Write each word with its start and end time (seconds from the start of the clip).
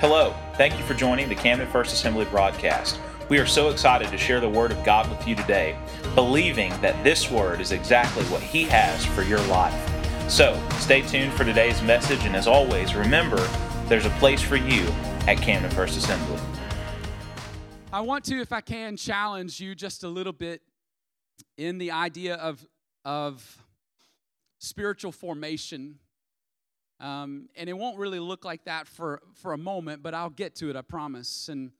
Hello, 0.00 0.32
thank 0.54 0.78
you 0.78 0.84
for 0.84 0.94
joining 0.94 1.28
the 1.28 1.34
Camden 1.34 1.66
First 1.66 1.92
Assembly 1.92 2.24
broadcast. 2.26 3.00
We 3.28 3.38
are 3.38 3.46
so 3.46 3.68
excited 3.68 4.10
to 4.10 4.16
share 4.16 4.38
the 4.38 4.48
Word 4.48 4.70
of 4.70 4.84
God 4.84 5.10
with 5.10 5.26
you 5.26 5.34
today, 5.34 5.76
believing 6.14 6.70
that 6.82 7.02
this 7.02 7.32
Word 7.32 7.60
is 7.60 7.72
exactly 7.72 8.22
what 8.26 8.40
He 8.40 8.62
has 8.66 9.04
for 9.04 9.22
your 9.22 9.40
life. 9.46 9.74
So, 10.30 10.56
stay 10.78 11.02
tuned 11.02 11.32
for 11.32 11.42
today's 11.44 11.82
message, 11.82 12.24
and 12.24 12.36
as 12.36 12.46
always, 12.46 12.94
remember 12.94 13.44
there's 13.86 14.06
a 14.06 14.10
place 14.20 14.40
for 14.40 14.54
you 14.54 14.86
at 15.26 15.38
Camden 15.38 15.72
First 15.72 15.98
Assembly. 15.98 16.38
I 17.92 18.00
want 18.00 18.24
to, 18.26 18.40
if 18.40 18.52
I 18.52 18.60
can, 18.60 18.96
challenge 18.96 19.58
you 19.58 19.74
just 19.74 20.04
a 20.04 20.08
little 20.08 20.32
bit 20.32 20.62
in 21.56 21.78
the 21.78 21.90
idea 21.90 22.36
of, 22.36 22.64
of 23.04 23.64
spiritual 24.60 25.10
formation 25.10 25.98
um, 27.00 27.48
and 27.56 27.68
it 27.68 27.74
won't 27.74 27.98
really 27.98 28.18
look 28.18 28.44
like 28.44 28.64
that 28.64 28.88
for, 28.88 29.22
for 29.34 29.52
a 29.52 29.58
moment, 29.58 30.02
but 30.02 30.14
I'll 30.14 30.30
get 30.30 30.56
to 30.56 30.70
it, 30.70 30.76
I 30.76 30.82
promise. 30.82 31.48
And 31.48 31.70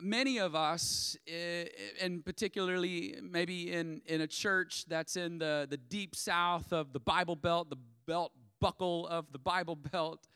many 0.00 0.38
of 0.38 0.54
us, 0.54 1.16
eh, 1.28 1.66
and 2.00 2.24
particularly 2.24 3.16
maybe 3.22 3.72
in, 3.72 4.00
in 4.06 4.22
a 4.22 4.26
church 4.26 4.86
that's 4.86 5.16
in 5.16 5.38
the, 5.38 5.66
the 5.68 5.76
deep 5.76 6.16
south 6.16 6.72
of 6.72 6.92
the 6.92 7.00
Bible 7.00 7.36
Belt, 7.36 7.68
the 7.68 7.76
belt 8.06 8.32
buckle 8.60 9.06
of 9.08 9.30
the 9.32 9.38
Bible 9.38 9.76
Belt, 9.76 10.26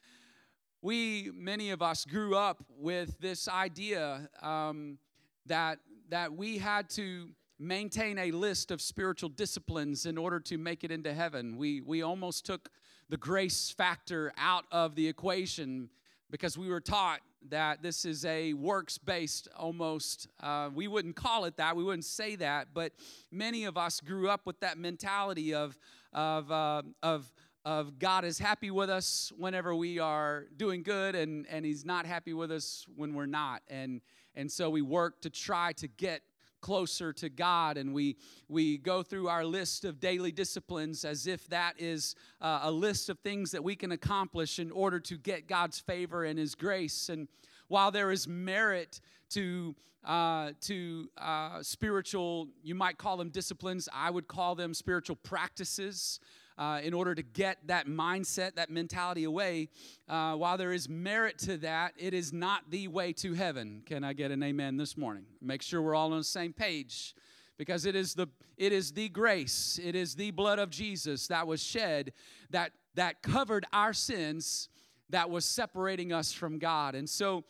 we, 0.83 1.31
many 1.35 1.71
of 1.71 1.83
us, 1.83 2.05
grew 2.05 2.37
up 2.37 2.63
with 2.79 3.19
this 3.21 3.49
idea 3.49 4.29
um, 4.43 4.99
that, 5.47 5.79
that 6.11 6.33
we 6.33 6.59
had 6.59 6.89
to 6.91 7.31
maintain 7.59 8.19
a 8.19 8.31
list 8.31 8.71
of 8.71 8.81
spiritual 8.81 9.29
disciplines 9.29 10.07
in 10.07 10.17
order 10.17 10.39
to 10.39 10.57
make 10.57 10.85
it 10.85 10.93
into 10.93 11.13
heaven. 11.13 11.57
We, 11.57 11.81
we 11.81 12.03
almost 12.03 12.47
took 12.47 12.69
the 13.09 13.17
grace 13.17 13.71
factor 13.71 14.33
out 14.37 14.65
of 14.73 14.95
the 14.95 15.07
equation 15.07 15.89
because 16.31 16.59
we 16.59 16.69
were 16.69 16.81
taught 16.81 17.21
that 17.51 17.83
this 17.83 18.05
is 18.05 18.25
a 18.25 18.53
works 18.53 18.99
based 18.99 19.49
almost 19.57 20.29
uh, 20.41 20.69
we 20.75 20.89
wouldn't 20.89 21.17
call 21.17 21.45
it 21.45 21.57
that 21.57 21.77
we 21.77 21.85
wouldn't 21.85 22.05
say 22.05 22.37
that 22.37 22.69
but 22.75 22.93
many 23.31 23.65
of 23.65 23.77
us 23.77 24.01
grew 24.01 24.29
up 24.29 24.45
with 24.45 24.59
that 24.61 24.77
mentality 24.77 25.55
of 25.55 25.79
of 26.13 26.51
uh, 26.51 26.83
of 27.03 27.33
of 27.65 27.99
God 27.99 28.25
is 28.25 28.39
happy 28.39 28.71
with 28.71 28.89
us 28.89 29.31
whenever 29.37 29.75
we 29.75 29.99
are 29.99 30.47
doing 30.57 30.83
good 30.83 31.15
and 31.15 31.47
and 31.51 31.67
he's 31.67 31.85
not 31.85 32.07
happy 32.07 32.33
with 32.33 32.51
us 32.51 32.87
when 32.97 33.15
we're 33.15 33.27
not. 33.27 33.63
And 33.69 34.01
and 34.35 34.51
so 34.51 34.71
we 34.71 34.81
work 34.81 35.21
to 35.23 35.31
try 35.31 35.73
to 35.73 35.87
get 35.87 36.23
closer 36.61 37.13
to 37.15 37.29
God 37.29 37.77
and 37.77 37.93
we 37.95 38.17
we 38.49 38.79
go 38.79 39.03
through 39.03 39.29
our 39.29 39.45
list 39.45 39.85
of 39.85 40.01
daily 40.01 40.33
disciplines 40.33 41.05
as 41.05 41.27
if 41.27 41.47
that 41.49 41.75
is 41.79 42.15
uh, 42.41 42.61
a 42.63 42.71
list 42.71 43.09
of 43.09 43.19
things 43.21 43.51
that 43.51 43.63
we 43.63 43.77
can 43.77 43.93
accomplish 43.93 44.59
in 44.59 44.71
order 44.71 45.01
to 45.01 45.17
get 45.17 45.49
God's 45.49 45.79
favor 45.79 46.25
and 46.25 46.39
his 46.39 46.55
grace. 46.55 47.09
And 47.09 47.29
while 47.69 47.91
there 47.91 48.11
is 48.11 48.27
merit 48.27 49.01
to 49.31 49.75
uh, 50.05 50.53
to 50.63 51.09
uh, 51.19 51.63
spiritual 51.63 52.49
you 52.63 52.75
might 52.75 52.99
call 52.99 53.17
them 53.17 53.31
disciplines 53.31 53.89
I 53.93 54.11
would 54.11 54.29
call 54.29 54.55
them 54.55 54.75
spiritual 54.75 55.17
practices 55.17 56.21
uh, 56.59 56.81
in 56.83 56.93
order 56.93 57.15
to 57.15 57.23
get 57.23 57.59
that 57.67 57.87
mindset, 57.87 58.57
that 58.57 58.69
mentality 58.69 59.25
away. 59.25 59.69
Uh, 60.09 60.35
while 60.35 60.59
there 60.59 60.73
is 60.73 60.89
merit 60.89 61.39
to 61.39 61.57
that, 61.59 61.95
it 61.97 62.13
is 62.13 62.33
not 62.33 62.71
the 62.71 62.89
way 62.89 63.13
to 63.13 63.33
heaven. 63.35 63.83
Can 63.87 64.03
I 64.05 64.13
get 64.13 64.31
an 64.31 64.43
amen 64.43 64.77
this 64.77 64.97
morning? 64.97 65.25
Make 65.41 65.63
sure 65.63 65.81
we're 65.81 65.95
all 65.95 66.13
on 66.13 66.19
the 66.19 66.25
same 66.25 66.53
page 66.53 67.15
because 67.59 67.85
it 67.85 67.95
is 67.95 68.15
the 68.15 68.29
it 68.57 68.73
is 68.73 68.93
the 68.93 69.09
grace 69.09 69.79
it 69.83 69.95
is 69.95 70.15
the 70.15 70.31
blood 70.31 70.59
of 70.59 70.71
jesus 70.71 71.27
that 71.27 71.47
was 71.47 71.63
shed 71.63 72.13
that 72.51 72.73
that 72.95 73.21
covered 73.21 73.67
our 73.73 73.93
sins 73.93 74.69
that 75.11 75.29
was 75.29 75.45
separating 75.45 76.13
us 76.13 76.33
from 76.33 76.59
god 76.59 76.95
and 76.95 77.09
so 77.11 77.45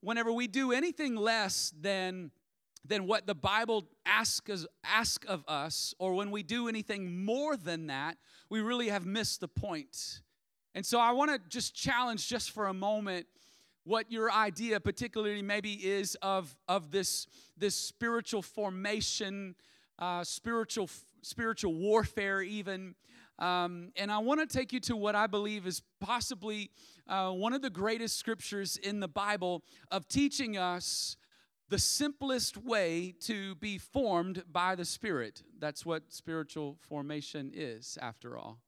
whenever 0.00 0.32
we 0.32 0.46
do 0.46 0.72
anything 0.72 1.14
less 1.14 1.72
than 1.80 2.30
than 2.84 3.06
what 3.06 3.26
the 3.26 3.34
bible 3.34 3.84
asks 4.06 4.66
ask 4.84 5.24
of 5.26 5.44
us 5.46 5.94
or 5.98 6.14
when 6.14 6.30
we 6.30 6.42
do 6.42 6.68
anything 6.68 7.24
more 7.24 7.56
than 7.56 7.86
that 7.86 8.16
we 8.50 8.60
really 8.60 8.88
have 8.88 9.06
missed 9.06 9.40
the 9.40 9.48
point. 9.48 10.20
And 10.74 10.84
so 10.84 10.98
I 10.98 11.12
want 11.12 11.30
to 11.30 11.40
just 11.48 11.74
challenge 11.74 12.28
just 12.28 12.50
for 12.50 12.66
a 12.66 12.74
moment 12.74 13.26
what 13.84 14.10
your 14.12 14.30
idea 14.30 14.78
particularly 14.78 15.40
maybe 15.40 15.72
is 15.72 16.16
of, 16.20 16.54
of 16.68 16.90
this, 16.90 17.26
this 17.56 17.74
spiritual 17.74 18.42
formation, 18.42 19.54
uh, 19.98 20.22
spiritual, 20.24 20.90
spiritual 21.22 21.74
warfare 21.74 22.42
even. 22.42 22.94
Um, 23.38 23.92
and 23.96 24.12
I 24.12 24.18
want 24.18 24.40
to 24.40 24.46
take 24.46 24.72
you 24.72 24.80
to 24.80 24.96
what 24.96 25.14
I 25.14 25.26
believe 25.26 25.66
is 25.66 25.80
possibly 26.00 26.70
uh, 27.08 27.30
one 27.30 27.52
of 27.52 27.62
the 27.62 27.70
greatest 27.70 28.18
scriptures 28.18 28.76
in 28.76 29.00
the 29.00 29.08
Bible 29.08 29.62
of 29.90 30.08
teaching 30.08 30.58
us 30.58 31.16
the 31.70 31.78
simplest 31.78 32.56
way 32.56 33.14
to 33.20 33.54
be 33.54 33.78
formed 33.78 34.42
by 34.50 34.74
the 34.74 34.84
Spirit. 34.84 35.44
That's 35.58 35.86
what 35.86 36.02
spiritual 36.08 36.76
formation 36.80 37.52
is, 37.54 37.96
after 38.02 38.36
all. 38.36 38.58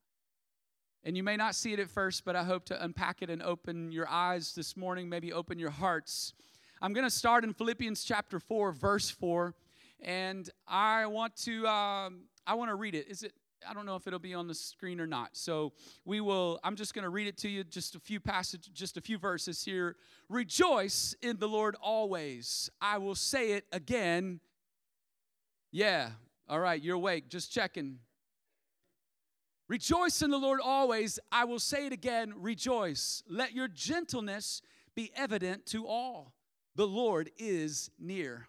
And 1.03 1.17
you 1.17 1.25
may 1.25 1.37
not 1.37 1.57
see 1.57 1.73
it 1.73 1.81
at 1.81 1.91
first, 1.91 2.25
but 2.25 2.37
I 2.37 2.45
hope 2.45 2.65
to 2.67 2.83
unpack 2.83 3.21
it 3.21 3.29
and 3.29 3.43
open 3.43 3.91
your 3.91 4.09
eyes 4.09 4.55
this 4.55 4.77
morning, 4.77 5.09
maybe 5.09 5.33
open 5.33 5.59
your 5.59 5.71
hearts. 5.71 6.33
I'm 6.81 6.93
going 6.93 7.07
to 7.07 7.11
start 7.11 7.43
in 7.43 7.53
Philippians 7.53 8.05
chapter 8.05 8.39
4, 8.39 8.71
verse 8.71 9.11
4, 9.11 9.53
and 10.01 10.49
I 10.69 11.07
want 11.07 11.35
to 11.39 11.67
um, 11.67 12.23
I 12.47 12.55
want 12.55 12.71
to 12.71 12.77
read 12.77 12.95
it. 12.95 13.09
Is 13.09 13.25
it 13.25 13.33
I 13.69 13.75
don't 13.75 13.87
know 13.87 13.97
if 13.97 14.07
it'll 14.07 14.19
be 14.19 14.35
on 14.35 14.49
the 14.49 14.55
screen 14.55 15.01
or 15.01 15.07
not. 15.07 15.31
So 15.37 15.73
we 16.05 16.21
will, 16.21 16.61
I'm 16.65 16.77
just 16.77 16.95
going 16.95 17.05
to 17.05 17.09
read 17.09 17.27
it 17.27 17.37
to 17.39 17.49
you, 17.49 17.65
just 17.65 17.95
a 17.95 18.01
few 18.01 18.21
passages, 18.21 18.71
just 18.73 18.97
a 18.97 19.01
few 19.01 19.19
verses 19.19 19.65
here. 19.65 19.97
Rejoice 20.29 21.15
in 21.23 21.39
the 21.39 21.49
Lord 21.49 21.77
always. 21.83 22.71
I 22.81 22.99
will 22.99 23.15
say 23.15 23.53
it 23.53 23.65
again. 23.73 24.41
Yeah. 25.71 26.11
All 26.49 26.61
right, 26.61 26.83
you're 26.83 26.97
awake. 26.97 27.29
Just 27.29 27.53
checking. 27.53 27.99
Rejoice 29.69 30.21
in 30.21 30.31
the 30.31 30.39
Lord 30.39 30.61
always. 30.63 31.19
I 31.31 31.45
will 31.45 31.59
say 31.59 31.87
it 31.87 31.93
again. 31.93 32.35
Rejoice. 32.37 33.23
Let 33.29 33.55
your 33.55 33.69
gentleness 33.69 34.61
be 34.95 35.11
evident 35.17 35.67
to 35.67 35.87
all. 35.87 36.35
The 36.75 36.87
Lord 36.87 37.31
is 37.39 37.91
near. 37.99 38.49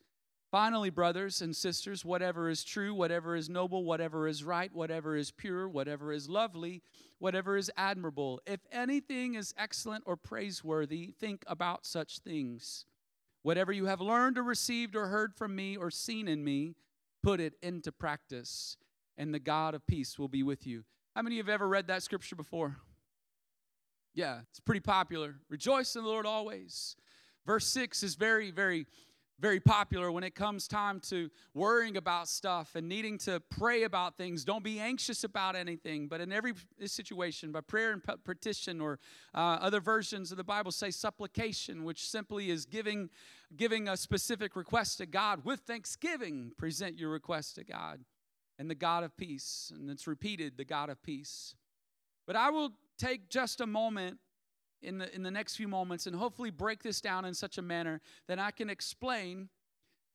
Finally, 0.51 0.89
brothers 0.89 1.41
and 1.41 1.55
sisters, 1.55 2.03
whatever 2.03 2.49
is 2.49 2.65
true, 2.65 2.93
whatever 2.93 3.37
is 3.37 3.49
noble, 3.49 3.85
whatever 3.85 4.27
is 4.27 4.43
right, 4.43 4.73
whatever 4.73 5.15
is 5.15 5.31
pure, 5.31 5.69
whatever 5.69 6.11
is 6.11 6.27
lovely, 6.27 6.81
whatever 7.19 7.55
is 7.55 7.71
admirable, 7.77 8.41
if 8.45 8.59
anything 8.69 9.35
is 9.35 9.53
excellent 9.57 10.03
or 10.05 10.17
praiseworthy, 10.17 11.13
think 11.17 11.45
about 11.47 11.85
such 11.85 12.19
things. 12.19 12.85
Whatever 13.43 13.71
you 13.71 13.85
have 13.85 14.01
learned 14.01 14.37
or 14.37 14.43
received 14.43 14.93
or 14.93 15.07
heard 15.07 15.33
from 15.33 15.55
me 15.55 15.77
or 15.77 15.89
seen 15.89 16.27
in 16.27 16.43
me, 16.43 16.75
put 17.23 17.39
it 17.39 17.53
into 17.61 17.93
practice, 17.93 18.75
and 19.17 19.33
the 19.33 19.39
God 19.39 19.73
of 19.73 19.87
peace 19.87 20.19
will 20.19 20.27
be 20.27 20.43
with 20.43 20.67
you. 20.67 20.83
How 21.15 21.21
many 21.21 21.35
of 21.39 21.45
you 21.45 21.51
have 21.51 21.61
ever 21.61 21.67
read 21.67 21.87
that 21.87 22.03
scripture 22.03 22.35
before? 22.35 22.75
Yeah, 24.13 24.41
it's 24.49 24.59
pretty 24.59 24.81
popular. 24.81 25.35
Rejoice 25.49 25.95
in 25.95 26.03
the 26.03 26.09
Lord 26.09 26.25
always. 26.25 26.97
Verse 27.45 27.65
6 27.67 28.03
is 28.03 28.15
very, 28.15 28.51
very 28.51 28.85
very 29.41 29.59
popular 29.59 30.11
when 30.11 30.23
it 30.23 30.35
comes 30.35 30.67
time 30.67 30.99
to 30.99 31.31
worrying 31.55 31.97
about 31.97 32.27
stuff 32.27 32.75
and 32.75 32.87
needing 32.87 33.17
to 33.17 33.39
pray 33.49 33.83
about 33.83 34.15
things. 34.15 34.45
Don't 34.45 34.63
be 34.63 34.79
anxious 34.79 35.23
about 35.23 35.55
anything, 35.55 36.07
but 36.07 36.21
in 36.21 36.31
every 36.31 36.53
situation, 36.85 37.51
by 37.51 37.61
prayer 37.61 37.91
and 37.91 38.03
petition, 38.23 38.79
or 38.79 38.99
uh, 39.33 39.57
other 39.59 39.79
versions 39.79 40.29
of 40.31 40.37
the 40.37 40.43
Bible 40.43 40.71
say 40.71 40.91
supplication, 40.91 41.83
which 41.83 42.07
simply 42.07 42.51
is 42.51 42.65
giving, 42.65 43.09
giving 43.57 43.89
a 43.89 43.97
specific 43.97 44.55
request 44.55 44.99
to 44.99 45.07
God 45.07 45.43
with 45.43 45.61
thanksgiving. 45.61 46.51
Present 46.55 46.99
your 46.99 47.09
request 47.09 47.55
to 47.55 47.63
God 47.63 48.01
and 48.59 48.69
the 48.69 48.75
God 48.75 49.03
of 49.03 49.17
peace. 49.17 49.71
And 49.75 49.89
it's 49.89 50.05
repeated, 50.05 50.55
the 50.55 50.65
God 50.65 50.91
of 50.91 51.01
peace. 51.01 51.55
But 52.27 52.35
I 52.35 52.51
will 52.51 52.73
take 52.99 53.29
just 53.29 53.59
a 53.59 53.65
moment 53.65 54.19
in 54.81 54.97
the, 54.97 55.13
in 55.13 55.23
the 55.23 55.31
next 55.31 55.55
few 55.55 55.67
moments 55.67 56.07
and 56.07 56.15
hopefully 56.15 56.49
break 56.49 56.83
this 56.83 57.01
down 57.01 57.25
in 57.25 57.33
such 57.33 57.57
a 57.57 57.61
manner 57.61 58.01
that 58.27 58.39
I 58.39 58.51
can 58.51 58.69
explain 58.69 59.49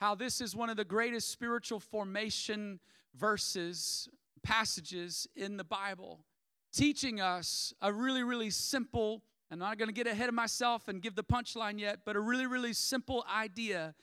how 0.00 0.14
this 0.14 0.40
is 0.40 0.54
one 0.54 0.68
of 0.68 0.76
the 0.76 0.84
greatest 0.84 1.30
spiritual 1.30 1.80
formation 1.80 2.80
verses, 3.14 4.08
passages 4.42 5.26
in 5.34 5.56
the 5.56 5.64
Bible, 5.64 6.20
teaching 6.72 7.20
us 7.20 7.72
a 7.80 7.92
really, 7.92 8.22
really 8.22 8.50
simple, 8.50 9.22
I'm 9.50 9.58
not 9.58 9.78
going 9.78 9.88
to 9.88 9.94
get 9.94 10.06
ahead 10.06 10.28
of 10.28 10.34
myself 10.34 10.88
and 10.88 11.00
give 11.00 11.14
the 11.14 11.24
punchline 11.24 11.78
yet, 11.78 12.00
but 12.04 12.16
a 12.16 12.20
really, 12.20 12.46
really 12.46 12.72
simple 12.72 13.24
idea 13.34 13.94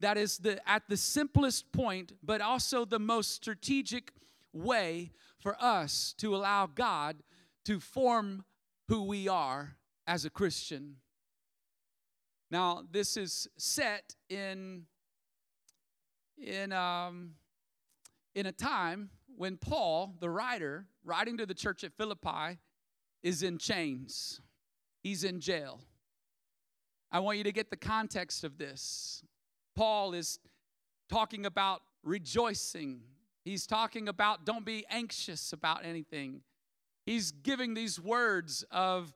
that 0.00 0.16
is 0.16 0.38
the, 0.38 0.66
at 0.68 0.82
the 0.88 0.96
simplest 0.96 1.70
point, 1.72 2.12
but 2.22 2.40
also 2.40 2.84
the 2.84 2.98
most 2.98 3.32
strategic 3.32 4.12
way 4.52 5.10
for 5.38 5.56
us 5.62 6.14
to 6.18 6.34
allow 6.34 6.66
God 6.66 7.16
to 7.64 7.80
form 7.80 8.44
who 8.88 9.02
we 9.02 9.28
are 9.28 9.76
as 10.06 10.24
a 10.24 10.30
Christian. 10.30 10.96
Now, 12.50 12.84
this 12.90 13.16
is 13.16 13.48
set 13.56 14.14
in 14.28 14.84
in 16.36 16.72
um, 16.72 17.32
in 18.34 18.46
a 18.46 18.52
time 18.52 19.10
when 19.36 19.56
Paul, 19.56 20.14
the 20.20 20.30
writer, 20.30 20.86
writing 21.04 21.36
to 21.38 21.46
the 21.46 21.54
church 21.54 21.84
at 21.84 21.92
Philippi, 21.96 22.58
is 23.22 23.42
in 23.42 23.58
chains. 23.58 24.40
He's 25.02 25.24
in 25.24 25.40
jail. 25.40 25.80
I 27.10 27.20
want 27.20 27.38
you 27.38 27.44
to 27.44 27.52
get 27.52 27.70
the 27.70 27.76
context 27.76 28.44
of 28.44 28.58
this. 28.58 29.22
Paul 29.76 30.14
is 30.14 30.38
talking 31.08 31.46
about 31.46 31.82
rejoicing. 32.02 33.00
He's 33.44 33.66
talking 33.66 34.08
about 34.08 34.44
don't 34.44 34.64
be 34.64 34.84
anxious 34.90 35.52
about 35.52 35.84
anything. 35.84 36.42
He's 37.06 37.32
giving 37.32 37.74
these 37.74 38.00
words 38.00 38.64
of 38.70 39.12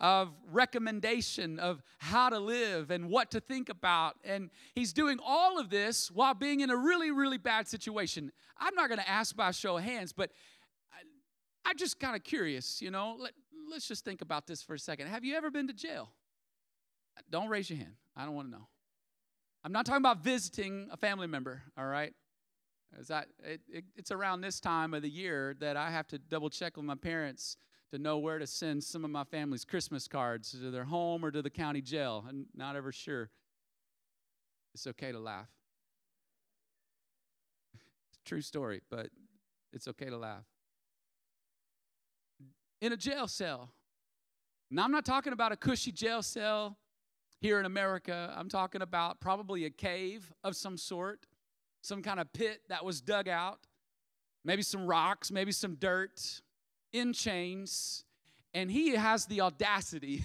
of 0.00 0.30
recommendation 0.50 1.58
of 1.58 1.82
how 1.98 2.28
to 2.30 2.38
live 2.38 2.90
and 2.90 3.08
what 3.10 3.30
to 3.32 3.40
think 3.40 3.68
about. 3.68 4.16
And 4.24 4.50
he's 4.74 4.92
doing 4.92 5.18
all 5.24 5.58
of 5.58 5.70
this 5.70 6.10
while 6.10 6.34
being 6.34 6.60
in 6.60 6.70
a 6.70 6.76
really, 6.76 7.10
really 7.10 7.38
bad 7.38 7.66
situation. 7.68 8.32
I'm 8.58 8.74
not 8.74 8.88
going 8.88 9.00
to 9.00 9.08
ask 9.08 9.36
by 9.36 9.50
show 9.50 9.76
of 9.76 9.84
hands, 9.84 10.12
but 10.12 10.30
I, 11.64 11.70
am 11.70 11.76
just 11.76 11.98
kind 11.98 12.14
of 12.16 12.22
curious, 12.22 12.80
you 12.80 12.90
know. 12.90 13.16
Let, 13.18 13.32
let's 13.70 13.88
just 13.88 14.04
think 14.04 14.22
about 14.22 14.46
this 14.46 14.62
for 14.62 14.74
a 14.74 14.78
second. 14.78 15.08
Have 15.08 15.24
you 15.24 15.36
ever 15.36 15.50
been 15.50 15.66
to 15.66 15.74
jail? 15.74 16.10
Don't 17.30 17.48
raise 17.48 17.68
your 17.68 17.78
hand. 17.78 17.94
I 18.16 18.24
don't 18.24 18.34
want 18.34 18.48
to 18.48 18.52
know. 18.52 18.68
I'm 19.64 19.72
not 19.72 19.84
talking 19.84 20.02
about 20.02 20.22
visiting 20.22 20.88
a 20.92 20.96
family 20.96 21.26
member, 21.26 21.62
all 21.76 21.86
right? 21.86 22.12
Is 22.98 23.08
that 23.08 23.26
it, 23.44 23.60
it, 23.68 23.84
it's 23.96 24.10
around 24.10 24.40
this 24.40 24.60
time 24.60 24.94
of 24.94 25.02
the 25.02 25.10
year 25.10 25.56
that 25.60 25.76
I 25.76 25.90
have 25.90 26.06
to 26.08 26.18
double 26.18 26.48
check 26.48 26.76
with 26.76 26.86
my 26.86 26.94
parents 26.94 27.56
to 27.92 27.98
know 27.98 28.18
where 28.18 28.38
to 28.38 28.46
send 28.46 28.84
some 28.84 29.04
of 29.04 29.10
my 29.10 29.24
family's 29.24 29.64
Christmas 29.64 30.06
cards 30.06 30.50
to 30.52 30.70
their 30.70 30.84
home 30.84 31.24
or 31.24 31.30
to 31.30 31.40
the 31.40 31.50
county 31.50 31.80
jail. 31.80 32.24
I'm 32.28 32.46
not 32.54 32.76
ever 32.76 32.92
sure. 32.92 33.30
It's 34.74 34.86
okay 34.86 35.12
to 35.12 35.18
laugh. 35.18 35.48
It's 37.74 38.18
true 38.24 38.42
story, 38.42 38.82
but 38.90 39.08
it's 39.72 39.88
okay 39.88 40.06
to 40.06 40.16
laugh. 40.16 40.44
In 42.80 42.92
a 42.92 42.96
jail 42.96 43.26
cell. 43.26 43.70
Now, 44.70 44.84
I'm 44.84 44.92
not 44.92 45.06
talking 45.06 45.32
about 45.32 45.50
a 45.50 45.56
cushy 45.56 45.92
jail 45.92 46.22
cell 46.22 46.76
here 47.40 47.58
in 47.58 47.64
America. 47.64 48.34
I'm 48.36 48.50
talking 48.50 48.82
about 48.82 49.18
probably 49.18 49.64
a 49.64 49.70
cave 49.70 50.30
of 50.44 50.56
some 50.56 50.76
sort, 50.76 51.26
some 51.80 52.02
kind 52.02 52.20
of 52.20 52.30
pit 52.34 52.60
that 52.68 52.84
was 52.84 53.00
dug 53.00 53.28
out, 53.28 53.60
maybe 54.44 54.62
some 54.62 54.86
rocks, 54.86 55.30
maybe 55.32 55.52
some 55.52 55.76
dirt 55.76 56.42
in 56.92 57.12
chains, 57.12 58.04
and 58.54 58.70
he 58.70 58.90
has 58.90 59.26
the 59.26 59.40
audacity 59.40 60.24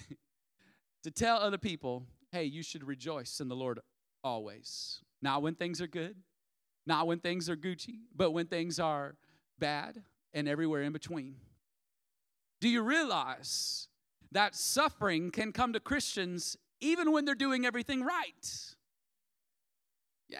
to 1.02 1.10
tell 1.10 1.38
other 1.38 1.58
people, 1.58 2.06
hey, 2.32 2.44
you 2.44 2.62
should 2.62 2.84
rejoice 2.84 3.40
in 3.40 3.48
the 3.48 3.56
Lord 3.56 3.80
always. 4.22 5.00
Not 5.22 5.42
when 5.42 5.54
things 5.54 5.80
are 5.80 5.86
good, 5.86 6.16
not 6.86 7.06
when 7.06 7.20
things 7.20 7.48
are 7.48 7.56
Gucci, 7.56 8.00
but 8.14 8.32
when 8.32 8.46
things 8.46 8.78
are 8.78 9.16
bad 9.58 10.02
and 10.32 10.48
everywhere 10.48 10.82
in 10.82 10.92
between. 10.92 11.36
Do 12.60 12.68
you 12.68 12.82
realize 12.82 13.88
that 14.32 14.54
suffering 14.54 15.30
can 15.30 15.52
come 15.52 15.72
to 15.74 15.80
Christians 15.80 16.56
even 16.80 17.12
when 17.12 17.24
they're 17.24 17.34
doing 17.34 17.64
everything 17.64 18.02
right? 18.02 18.74
Yeah. 20.28 20.38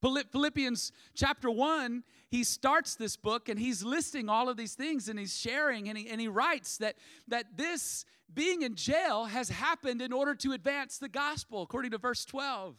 Philippians 0.00 0.92
chapter 1.14 1.50
1, 1.50 2.04
he 2.28 2.44
starts 2.44 2.94
this 2.94 3.16
book 3.16 3.48
and 3.48 3.58
he's 3.58 3.82
listing 3.82 4.28
all 4.28 4.48
of 4.48 4.56
these 4.56 4.74
things 4.74 5.08
and 5.08 5.18
he's 5.18 5.36
sharing 5.36 5.88
and 5.88 5.98
he, 5.98 6.08
and 6.08 6.20
he 6.20 6.28
writes 6.28 6.78
that, 6.78 6.96
that 7.28 7.56
this 7.56 8.04
being 8.32 8.62
in 8.62 8.74
jail 8.74 9.24
has 9.24 9.48
happened 9.48 10.00
in 10.00 10.12
order 10.12 10.34
to 10.36 10.52
advance 10.52 10.98
the 10.98 11.08
gospel, 11.08 11.62
according 11.62 11.90
to 11.90 11.98
verse 11.98 12.24
12. 12.24 12.76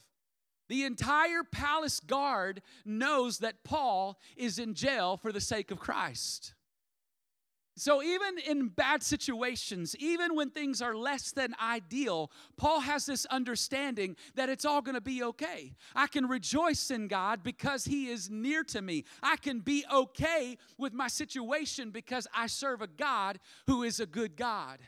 The 0.69 0.85
entire 0.85 1.43
palace 1.43 1.99
guard 1.99 2.61
knows 2.85 3.39
that 3.39 3.63
Paul 3.63 4.17
is 4.37 4.57
in 4.57 4.73
jail 4.73 5.17
for 5.17 5.31
the 5.31 5.41
sake 5.41 5.69
of 5.69 5.79
Christ. 5.79 6.53
So, 7.77 8.03
even 8.03 8.37
in 8.45 8.67
bad 8.67 9.01
situations, 9.01 9.95
even 9.97 10.35
when 10.35 10.49
things 10.49 10.81
are 10.81 10.93
less 10.93 11.31
than 11.31 11.55
ideal, 11.61 12.29
Paul 12.57 12.81
has 12.81 13.05
this 13.05 13.25
understanding 13.27 14.17
that 14.35 14.49
it's 14.49 14.65
all 14.65 14.81
going 14.81 14.95
to 14.95 15.01
be 15.01 15.23
okay. 15.23 15.73
I 15.95 16.07
can 16.07 16.27
rejoice 16.27 16.91
in 16.91 17.07
God 17.07 17.43
because 17.43 17.85
He 17.85 18.09
is 18.09 18.29
near 18.29 18.63
to 18.65 18.81
me. 18.81 19.05
I 19.23 19.37
can 19.37 19.59
be 19.59 19.85
okay 19.91 20.57
with 20.77 20.93
my 20.93 21.07
situation 21.07 21.91
because 21.91 22.27
I 22.35 22.47
serve 22.47 22.81
a 22.81 22.87
God 22.87 23.39
who 23.67 23.83
is 23.83 24.01
a 24.01 24.05
good 24.05 24.35
God. 24.35 24.79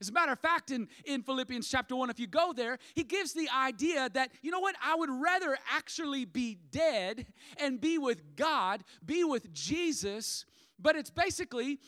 As 0.00 0.08
a 0.08 0.12
matter 0.12 0.32
of 0.32 0.40
fact, 0.40 0.72
in, 0.72 0.88
in 1.04 1.22
Philippians 1.22 1.68
chapter 1.70 1.94
1, 1.94 2.10
if 2.10 2.18
you 2.18 2.26
go 2.26 2.52
there, 2.52 2.78
he 2.94 3.04
gives 3.04 3.32
the 3.32 3.48
idea 3.48 4.10
that, 4.12 4.32
you 4.42 4.50
know 4.50 4.60
what, 4.60 4.74
I 4.84 4.96
would 4.96 5.08
rather 5.08 5.56
actually 5.70 6.24
be 6.24 6.58
dead 6.72 7.26
and 7.58 7.80
be 7.80 7.96
with 7.96 8.36
God, 8.36 8.82
be 9.06 9.22
with 9.22 9.52
Jesus, 9.54 10.44
but 10.78 10.96
it's 10.96 11.10
basically 11.10 11.78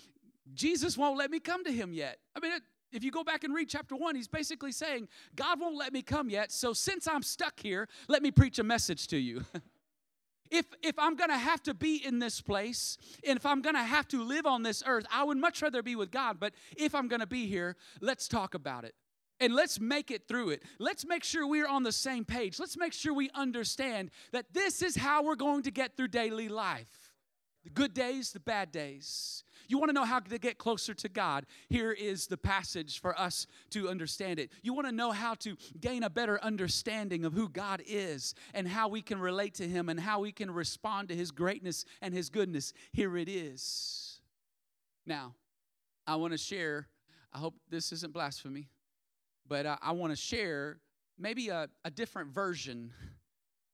Jesus 0.55 0.97
won't 0.97 1.19
let 1.19 1.31
me 1.31 1.41
come 1.41 1.65
to 1.65 1.73
him 1.73 1.93
yet. 1.93 2.19
I 2.35 2.41
mean, 2.41 2.53
if 2.93 3.03
you 3.03 3.11
go 3.11 3.25
back 3.25 3.45
and 3.45 3.55
read 3.55 3.69
chapter 3.69 3.97
one, 3.97 4.15
he's 4.15 4.29
basically 4.29 4.73
saying, 4.73 5.09
God 5.35 5.61
won't 5.61 5.77
let 5.77 5.93
me 5.93 6.03
come 6.03 6.31
yet, 6.31 6.53
so 6.53 6.73
since 6.73 7.09
I'm 7.09 7.23
stuck 7.23 7.61
here, 7.61 7.89
let 8.09 8.23
me 8.23 8.31
preach 8.31 8.59
a 8.59 8.65
message 8.65 9.09
to 9.09 9.17
you. 9.17 9.45
if, 10.51 10.67
if 10.83 10.99
I'm 10.99 11.17
gonna 11.17 11.39
have 11.39 11.63
to 11.65 11.75
be 11.75 11.97
in 12.05 12.19
this 12.19 12.41
place, 12.41 12.97
and 13.27 13.37
if 13.37 13.45
I'm 13.45 13.61
gonna 13.61 13.83
have 13.83 14.07
to 14.09 14.23
live 14.23 14.47
on 14.47 14.63
this 14.63 14.83
earth, 14.87 15.07
I 15.13 15.25
would 15.25 15.39
much 15.39 15.63
rather 15.63 15.83
be 15.83 15.97
with 15.97 16.11
God, 16.11 16.39
but 16.39 16.55
if 16.77 16.95
I'm 16.95 17.09
gonna 17.09 17.27
be 17.27 17.47
here, 17.47 17.77
let's 18.01 18.29
talk 18.29 18.55
about 18.55 18.85
it. 18.85 18.95
And 19.39 19.55
let's 19.55 19.79
make 19.79 20.11
it 20.11 20.27
through 20.29 20.51
it. 20.51 20.63
Let's 20.79 21.05
make 21.05 21.23
sure 21.23 21.47
we're 21.47 21.69
on 21.69 21.83
the 21.83 21.93
same 21.93 22.25
page. 22.25 22.59
Let's 22.59 22.77
make 22.77 22.95
sure 22.95 23.13
we 23.13 23.29
understand 23.35 24.11
that 24.33 24.55
this 24.55 24.81
is 24.81 24.97
how 24.97 25.23
we're 25.23 25.35
going 25.35 25.63
to 25.65 25.71
get 25.71 25.95
through 25.95 26.09
daily 26.09 26.49
life 26.49 27.13
the 27.63 27.69
good 27.69 27.93
days, 27.93 28.33
the 28.33 28.41
bad 28.41 28.73
days. 28.73 29.45
You 29.69 29.79
want 29.79 29.91
to 29.91 29.93
know 29.93 30.05
how 30.05 30.21
to 30.21 30.39
get 30.39 30.59
closer 30.59 30.95
to 30.95 31.09
God? 31.09 31.47
Here 31.69 31.93
is 31.93 32.27
the 32.27 32.37
passage 32.37 33.01
for 33.01 33.19
us 33.19 33.47
to 33.71 33.89
understand 33.89 34.39
it. 34.39 34.51
You 34.63 34.75
want 34.75 34.87
to 34.87 34.93
know 34.93 35.13
how 35.13 35.35
to 35.35 35.57
gain 35.81 36.03
a 36.03 36.11
better 36.11 36.43
understanding 36.43 37.25
of 37.25 37.33
who 37.33 37.49
God 37.49 37.83
is 37.87 38.35
and 38.55 38.69
how 38.69 38.89
we 38.89 39.03
can 39.03 39.19
relate 39.19 39.55
to 39.55 39.69
Him 39.69 39.89
and 39.89 39.99
how 39.99 40.21
we 40.21 40.33
can 40.33 40.51
respond 40.51 41.09
to 41.09 41.17
His 41.17 41.31
greatness 41.31 41.85
and 42.01 42.15
His 42.15 42.29
goodness. 42.29 42.73
Here 42.93 43.17
it 43.17 43.29
is. 43.29 44.21
Now, 45.07 45.35
I 46.07 46.17
want 46.17 46.33
to 46.33 46.39
share, 46.39 46.89
I 47.33 47.39
hope 47.39 47.55
this 47.69 47.93
isn't 47.93 48.13
blasphemy, 48.13 48.69
but 49.49 49.67
I, 49.67 49.79
I 49.83 49.93
want 49.93 50.13
to 50.13 50.17
share 50.17 50.79
maybe 51.19 51.49
a, 51.49 51.69
a 51.85 51.91
different 51.91 52.31
version 52.31 52.93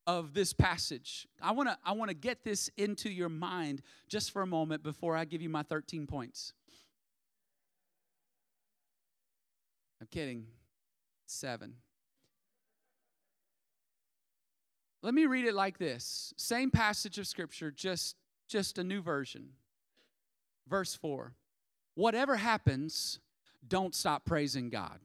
of 0.06 0.34
this 0.34 0.52
passage. 0.52 1.26
I 1.40 1.52
want 1.52 1.68
to 1.68 1.78
I 1.84 1.92
want 1.92 2.10
to 2.10 2.14
get 2.14 2.44
this 2.44 2.70
into 2.76 3.10
your 3.10 3.28
mind 3.28 3.82
just 4.08 4.32
for 4.32 4.42
a 4.42 4.46
moment 4.46 4.82
before 4.82 5.16
I 5.16 5.24
give 5.24 5.42
you 5.42 5.48
my 5.48 5.62
13 5.62 6.06
points. 6.06 6.52
I'm 10.00 10.08
kidding. 10.10 10.46
7. 11.26 11.74
Let 15.02 15.14
me 15.14 15.26
read 15.26 15.44
it 15.44 15.54
like 15.54 15.78
this. 15.78 16.32
Same 16.36 16.70
passage 16.70 17.18
of 17.18 17.26
scripture, 17.26 17.70
just 17.70 18.16
just 18.48 18.78
a 18.78 18.84
new 18.84 19.00
version. 19.00 19.50
Verse 20.68 20.94
4. 20.94 21.34
Whatever 21.94 22.36
happens, 22.36 23.18
don't 23.66 23.94
stop 23.94 24.24
praising 24.24 24.68
God. 24.70 24.98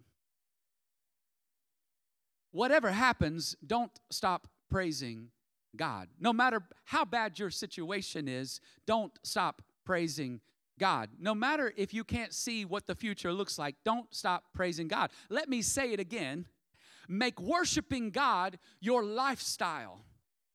Whatever 2.52 2.92
happens, 2.92 3.56
don't 3.66 3.92
stop 4.10 4.48
praising 4.70 5.30
God. 5.76 6.10
No 6.20 6.34
matter 6.34 6.62
how 6.86 7.06
bad 7.06 7.40
your 7.40 7.50
situation 7.50 8.28
is, 8.28 8.60
don't 8.86 9.14
stop 9.24 9.62
praising 9.86 10.42
God. 10.80 11.10
No 11.20 11.34
matter 11.34 11.74
if 11.78 11.94
you 11.94 12.04
can't 12.04 12.34
see 12.34 12.66
what 12.66 12.88
the 12.88 12.96
future 12.96 13.34
looks 13.34 13.58
like, 13.58 13.76
don't 13.84 14.14
stop 14.14 14.46
praising 14.54 14.88
God. 14.88 15.12
Let 15.30 15.50
me 15.50 15.62
say 15.62 15.94
it 15.94 16.00
again 16.00 16.46
make 17.08 17.40
worshiping 17.40 18.10
God 18.12 18.60
your 18.80 19.04
lifestyle. 19.04 20.02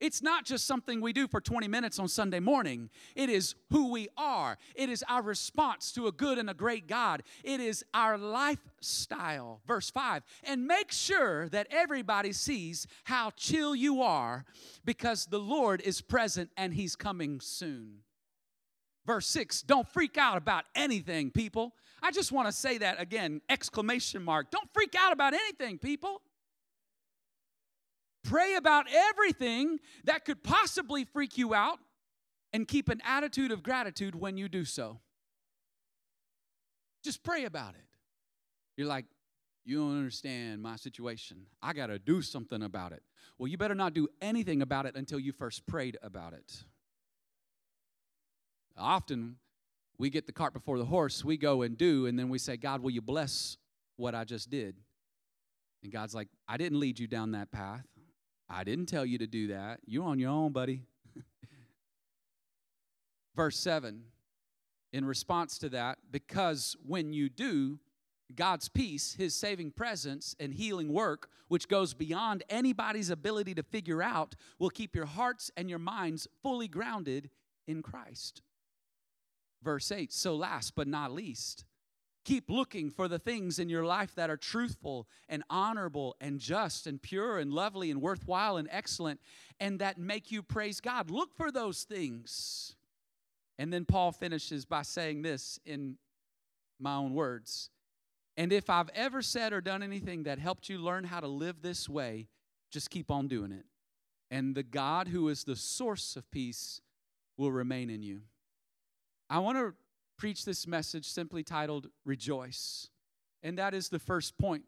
It's 0.02 0.20
not 0.20 0.44
just 0.44 0.66
something 0.66 1.00
we 1.00 1.12
do 1.12 1.28
for 1.28 1.40
20 1.40 1.68
minutes 1.68 2.00
on 2.00 2.08
Sunday 2.08 2.40
morning. 2.40 2.90
It 3.14 3.30
is 3.30 3.54
who 3.70 3.92
we 3.92 4.08
are. 4.16 4.58
It 4.74 4.88
is 4.88 5.04
our 5.08 5.22
response 5.22 5.92
to 5.92 6.08
a 6.08 6.12
good 6.12 6.38
and 6.38 6.50
a 6.50 6.54
great 6.54 6.88
God. 6.88 7.22
It 7.44 7.60
is 7.60 7.84
our 7.94 8.18
lifestyle. 8.18 9.60
Verse 9.64 9.90
5 9.90 10.24
And 10.42 10.66
make 10.66 10.90
sure 10.90 11.48
that 11.50 11.68
everybody 11.70 12.32
sees 12.32 12.88
how 13.04 13.30
chill 13.36 13.76
you 13.76 14.02
are 14.02 14.44
because 14.84 15.26
the 15.26 15.38
Lord 15.38 15.80
is 15.80 16.00
present 16.00 16.50
and 16.56 16.74
He's 16.74 16.96
coming 16.96 17.38
soon. 17.38 17.98
Verse 19.06 19.28
6 19.28 19.62
Don't 19.62 19.88
freak 19.88 20.18
out 20.18 20.36
about 20.36 20.64
anything, 20.74 21.30
people. 21.30 21.76
I 22.02 22.10
just 22.10 22.32
want 22.32 22.48
to 22.48 22.52
say 22.52 22.78
that 22.78 23.00
again, 23.00 23.40
exclamation 23.48 24.24
mark. 24.24 24.50
Don't 24.50 24.68
freak 24.74 24.96
out 24.98 25.12
about 25.12 25.32
anything, 25.32 25.78
people. 25.78 26.22
Pray 28.24 28.54
about 28.54 28.86
everything 28.90 29.78
that 30.04 30.24
could 30.24 30.42
possibly 30.42 31.04
freak 31.04 31.36
you 31.36 31.54
out 31.54 31.78
and 32.52 32.68
keep 32.68 32.88
an 32.88 33.00
attitude 33.04 33.50
of 33.50 33.62
gratitude 33.62 34.14
when 34.14 34.36
you 34.36 34.48
do 34.48 34.64
so. 34.64 35.00
Just 37.02 37.24
pray 37.24 37.44
about 37.44 37.74
it. 37.74 37.84
You're 38.76 38.86
like, 38.86 39.06
you 39.64 39.78
don't 39.78 39.96
understand 39.96 40.62
my 40.62 40.76
situation. 40.76 41.46
I 41.62 41.72
got 41.72 41.86
to 41.86 41.98
do 41.98 42.22
something 42.22 42.62
about 42.62 42.92
it. 42.92 43.02
Well, 43.38 43.48
you 43.48 43.56
better 43.56 43.74
not 43.74 43.94
do 43.94 44.08
anything 44.20 44.62
about 44.62 44.86
it 44.86 44.96
until 44.96 45.18
you 45.18 45.32
first 45.32 45.66
prayed 45.66 45.98
about 46.02 46.32
it. 46.32 46.64
Often 48.76 49.36
we 49.98 50.10
get 50.10 50.26
the 50.26 50.32
cart 50.32 50.52
before 50.52 50.78
the 50.78 50.84
horse, 50.84 51.24
we 51.24 51.36
go 51.36 51.62
and 51.62 51.76
do, 51.76 52.06
and 52.06 52.18
then 52.18 52.28
we 52.28 52.38
say, 52.38 52.56
God, 52.56 52.82
will 52.82 52.90
you 52.90 53.02
bless 53.02 53.56
what 53.96 54.14
I 54.14 54.24
just 54.24 54.50
did? 54.50 54.76
And 55.82 55.92
God's 55.92 56.14
like, 56.14 56.28
I 56.48 56.56
didn't 56.56 56.80
lead 56.80 56.98
you 56.98 57.06
down 57.06 57.32
that 57.32 57.52
path. 57.52 57.86
I 58.48 58.64
didn't 58.64 58.86
tell 58.86 59.06
you 59.06 59.18
to 59.18 59.26
do 59.26 59.48
that. 59.48 59.80
You're 59.86 60.04
on 60.04 60.18
your 60.18 60.30
own, 60.30 60.52
buddy. 60.52 60.82
Verse 63.36 63.58
7 63.58 64.04
in 64.92 65.04
response 65.06 65.58
to 65.58 65.70
that, 65.70 65.98
because 66.10 66.76
when 66.86 67.12
you 67.12 67.28
do, 67.28 67.78
God's 68.34 68.68
peace, 68.68 69.14
His 69.14 69.34
saving 69.34 69.72
presence, 69.72 70.34
and 70.38 70.52
healing 70.52 70.92
work, 70.92 71.28
which 71.48 71.68
goes 71.68 71.94
beyond 71.94 72.44
anybody's 72.48 73.10
ability 73.10 73.54
to 73.54 73.62
figure 73.62 74.02
out, 74.02 74.34
will 74.58 74.70
keep 74.70 74.94
your 74.94 75.06
hearts 75.06 75.50
and 75.56 75.68
your 75.68 75.78
minds 75.78 76.28
fully 76.42 76.68
grounded 76.68 77.30
in 77.66 77.82
Christ. 77.82 78.42
Verse 79.62 79.90
8, 79.92 80.12
so 80.12 80.34
last 80.34 80.74
but 80.74 80.88
not 80.88 81.12
least, 81.12 81.64
keep 82.24 82.48
looking 82.48 82.90
for 82.90 83.08
the 83.08 83.18
things 83.18 83.58
in 83.58 83.68
your 83.68 83.84
life 83.84 84.14
that 84.14 84.30
are 84.30 84.36
truthful 84.36 85.08
and 85.28 85.42
honorable 85.50 86.16
and 86.20 86.38
just 86.38 86.86
and 86.86 87.02
pure 87.02 87.38
and 87.38 87.52
lovely 87.52 87.90
and 87.90 88.00
worthwhile 88.00 88.56
and 88.56 88.68
excellent 88.70 89.20
and 89.58 89.78
that 89.80 89.98
make 89.98 90.30
you 90.30 90.42
praise 90.42 90.80
God. 90.80 91.10
Look 91.10 91.34
for 91.34 91.50
those 91.50 91.82
things. 91.82 92.76
And 93.58 93.72
then 93.72 93.84
Paul 93.84 94.12
finishes 94.12 94.64
by 94.64 94.82
saying 94.82 95.22
this 95.22 95.58
in 95.64 95.96
my 96.78 96.94
own 96.94 97.14
words. 97.14 97.70
And 98.36 98.52
if 98.52 98.70
I've 98.70 98.90
ever 98.94 99.20
said 99.22 99.52
or 99.52 99.60
done 99.60 99.82
anything 99.82 100.22
that 100.24 100.38
helped 100.38 100.68
you 100.68 100.78
learn 100.78 101.04
how 101.04 101.20
to 101.20 101.28
live 101.28 101.60
this 101.60 101.88
way, 101.88 102.28
just 102.70 102.90
keep 102.90 103.10
on 103.10 103.28
doing 103.28 103.52
it. 103.52 103.66
And 104.30 104.54
the 104.54 104.62
God 104.62 105.08
who 105.08 105.28
is 105.28 105.44
the 105.44 105.56
source 105.56 106.16
of 106.16 106.30
peace 106.30 106.80
will 107.36 107.52
remain 107.52 107.90
in 107.90 108.02
you. 108.02 108.22
I 109.28 109.40
want 109.40 109.58
to 109.58 109.74
preach 110.22 110.44
this 110.44 110.68
message 110.68 111.04
simply 111.04 111.42
titled 111.42 111.88
Rejoice. 112.04 112.90
And 113.42 113.58
that 113.58 113.74
is 113.74 113.88
the 113.88 113.98
first 113.98 114.38
point. 114.38 114.62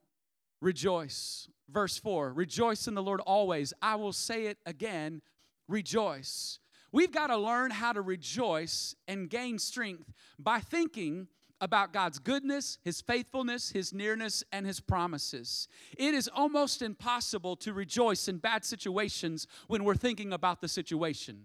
Rejoice. 0.61 1.47
Verse 1.71 1.97
4 1.97 2.33
Rejoice 2.33 2.89
in 2.89 2.97
the 2.97 3.03
Lord 3.05 3.21
always. 3.21 3.73
I 3.81 3.95
will 3.95 4.13
say 4.13 4.47
it 4.47 4.59
again. 4.67 5.23
Rejoice. 5.69 6.59
We've 6.91 7.13
got 7.13 7.29
to 7.29 7.37
learn 7.37 7.71
how 7.71 7.93
to 7.93 8.01
rejoice 8.01 8.97
and 9.07 9.31
gain 9.31 9.61
strength 9.61 10.13
by 10.41 10.59
thinking 10.59 11.29
about 11.61 11.93
God's 11.93 12.19
goodness, 12.19 12.79
His 12.83 13.01
faithfulness, 13.01 13.71
His 13.71 13.93
nearness, 13.93 14.43
and 14.51 14.67
His 14.67 14.81
promises. 14.81 15.69
It 15.97 16.15
is 16.15 16.29
almost 16.35 16.83
impossible 16.83 17.55
to 17.59 17.73
rejoice 17.73 18.27
in 18.27 18.39
bad 18.39 18.65
situations 18.65 19.47
when 19.69 19.85
we're 19.85 19.95
thinking 19.95 20.33
about 20.33 20.61
the 20.61 20.69
situation 20.69 21.45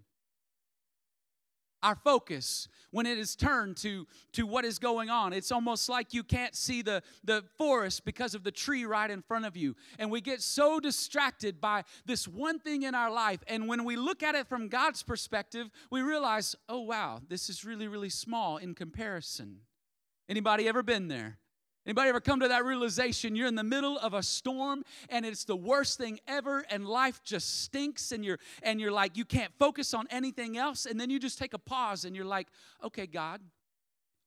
our 1.81 1.95
focus 1.95 2.67
when 2.91 3.05
it 3.05 3.17
is 3.17 3.35
turned 3.35 3.77
to, 3.77 4.07
to 4.33 4.45
what 4.45 4.65
is 4.65 4.79
going 4.79 5.09
on. 5.09 5.33
It's 5.33 5.51
almost 5.51 5.89
like 5.89 6.13
you 6.13 6.23
can't 6.23 6.55
see 6.55 6.81
the, 6.81 7.03
the 7.23 7.43
forest 7.57 8.05
because 8.05 8.35
of 8.35 8.43
the 8.43 8.51
tree 8.51 8.85
right 8.85 9.09
in 9.09 9.21
front 9.21 9.45
of 9.45 9.55
you. 9.55 9.75
And 9.97 10.11
we 10.11 10.21
get 10.21 10.41
so 10.41 10.79
distracted 10.79 11.61
by 11.61 11.83
this 12.05 12.27
one 12.27 12.59
thing 12.59 12.83
in 12.83 12.95
our 12.95 13.11
life. 13.11 13.39
And 13.47 13.67
when 13.67 13.83
we 13.83 13.95
look 13.95 14.23
at 14.23 14.35
it 14.35 14.47
from 14.47 14.67
God's 14.67 15.03
perspective, 15.03 15.69
we 15.91 16.01
realize, 16.01 16.55
oh 16.67 16.81
wow, 16.81 17.21
this 17.27 17.49
is 17.49 17.65
really, 17.65 17.87
really 17.87 18.09
small 18.09 18.57
in 18.57 18.73
comparison. 18.73 19.61
Anybody 20.27 20.67
ever 20.67 20.83
been 20.83 21.07
there? 21.07 21.38
Anybody 21.89 22.09
ever 22.09 22.21
come 22.21 22.39
to 22.41 22.47
that 22.49 22.65
realization 22.65 23.35
you're 23.35 23.47
in 23.47 23.55
the 23.55 23.63
middle 23.63 23.97
of 23.97 24.13
a 24.13 24.21
storm 24.21 24.83
and 25.09 25.25
it's 25.25 25.43
the 25.43 25.55
worst 25.55 25.97
thing 25.97 26.19
ever 26.27 26.63
and 26.69 26.85
life 26.85 27.23
just 27.23 27.63
stinks 27.63 28.11
and 28.11 28.23
you're 28.23 28.37
and 28.61 28.79
you're 28.79 28.91
like 28.91 29.17
you 29.17 29.25
can't 29.25 29.51
focus 29.57 29.95
on 29.95 30.05
anything 30.11 30.55
else 30.55 30.85
and 30.85 31.01
then 31.01 31.09
you 31.09 31.17
just 31.17 31.39
take 31.39 31.55
a 31.55 31.57
pause 31.57 32.05
and 32.05 32.15
you're 32.15 32.25
like, 32.25 32.47
"Okay, 32.83 33.07
God, 33.07 33.41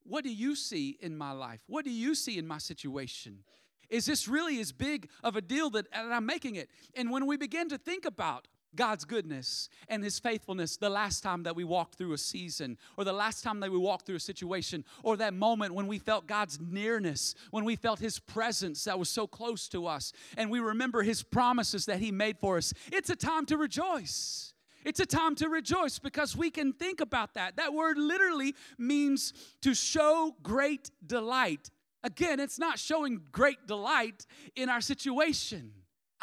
what 0.03 0.25
do 0.25 0.29
you 0.29 0.57
see 0.57 0.97
in 0.99 1.15
my 1.15 1.31
life? 1.31 1.61
What 1.67 1.85
do 1.85 1.91
you 1.91 2.15
see 2.15 2.37
in 2.37 2.45
my 2.45 2.57
situation? 2.57 3.45
Is 3.89 4.05
this 4.05 4.27
really 4.27 4.59
as 4.59 4.73
big 4.73 5.09
of 5.23 5.37
a 5.37 5.41
deal 5.41 5.69
that 5.69 5.87
I'm 5.93 6.25
making 6.25 6.55
it?" 6.55 6.69
And 6.95 7.11
when 7.11 7.25
we 7.25 7.37
begin 7.37 7.69
to 7.69 7.77
think 7.77 8.03
about 8.03 8.49
God's 8.75 9.05
goodness 9.05 9.69
and 9.87 10.03
His 10.03 10.19
faithfulness 10.19 10.77
the 10.77 10.89
last 10.89 11.23
time 11.23 11.43
that 11.43 11.55
we 11.55 11.63
walked 11.63 11.95
through 11.95 12.13
a 12.13 12.17
season, 12.17 12.77
or 12.97 13.03
the 13.03 13.13
last 13.13 13.43
time 13.43 13.59
that 13.59 13.71
we 13.71 13.77
walked 13.77 14.05
through 14.05 14.15
a 14.15 14.19
situation, 14.19 14.83
or 15.03 15.17
that 15.17 15.33
moment 15.33 15.73
when 15.73 15.87
we 15.87 15.99
felt 15.99 16.27
God's 16.27 16.59
nearness, 16.59 17.35
when 17.51 17.65
we 17.65 17.75
felt 17.75 17.99
His 17.99 18.19
presence 18.19 18.83
that 18.85 18.99
was 18.99 19.09
so 19.09 19.27
close 19.27 19.67
to 19.69 19.87
us, 19.87 20.13
and 20.37 20.49
we 20.49 20.59
remember 20.59 21.03
His 21.03 21.23
promises 21.23 21.85
that 21.85 21.99
He 21.99 22.11
made 22.11 22.37
for 22.39 22.57
us. 22.57 22.73
It's 22.91 23.09
a 23.09 23.15
time 23.15 23.45
to 23.47 23.57
rejoice. 23.57 24.53
It's 24.85 24.99
a 24.99 25.05
time 25.05 25.35
to 25.35 25.47
rejoice 25.47 25.99
because 25.99 26.35
we 26.35 26.49
can 26.49 26.73
think 26.73 26.99
about 26.99 27.35
that. 27.35 27.55
That 27.55 27.73
word 27.73 27.97
literally 27.97 28.55
means 28.77 29.33
to 29.61 29.73
show 29.73 30.35
great 30.43 30.91
delight. 31.05 31.69
Again, 32.03 32.39
it's 32.39 32.59
not 32.59 32.79
showing 32.79 33.21
great 33.31 33.65
delight 33.65 34.25
in 34.55 34.67
our 34.67 34.81
situation. 34.81 35.71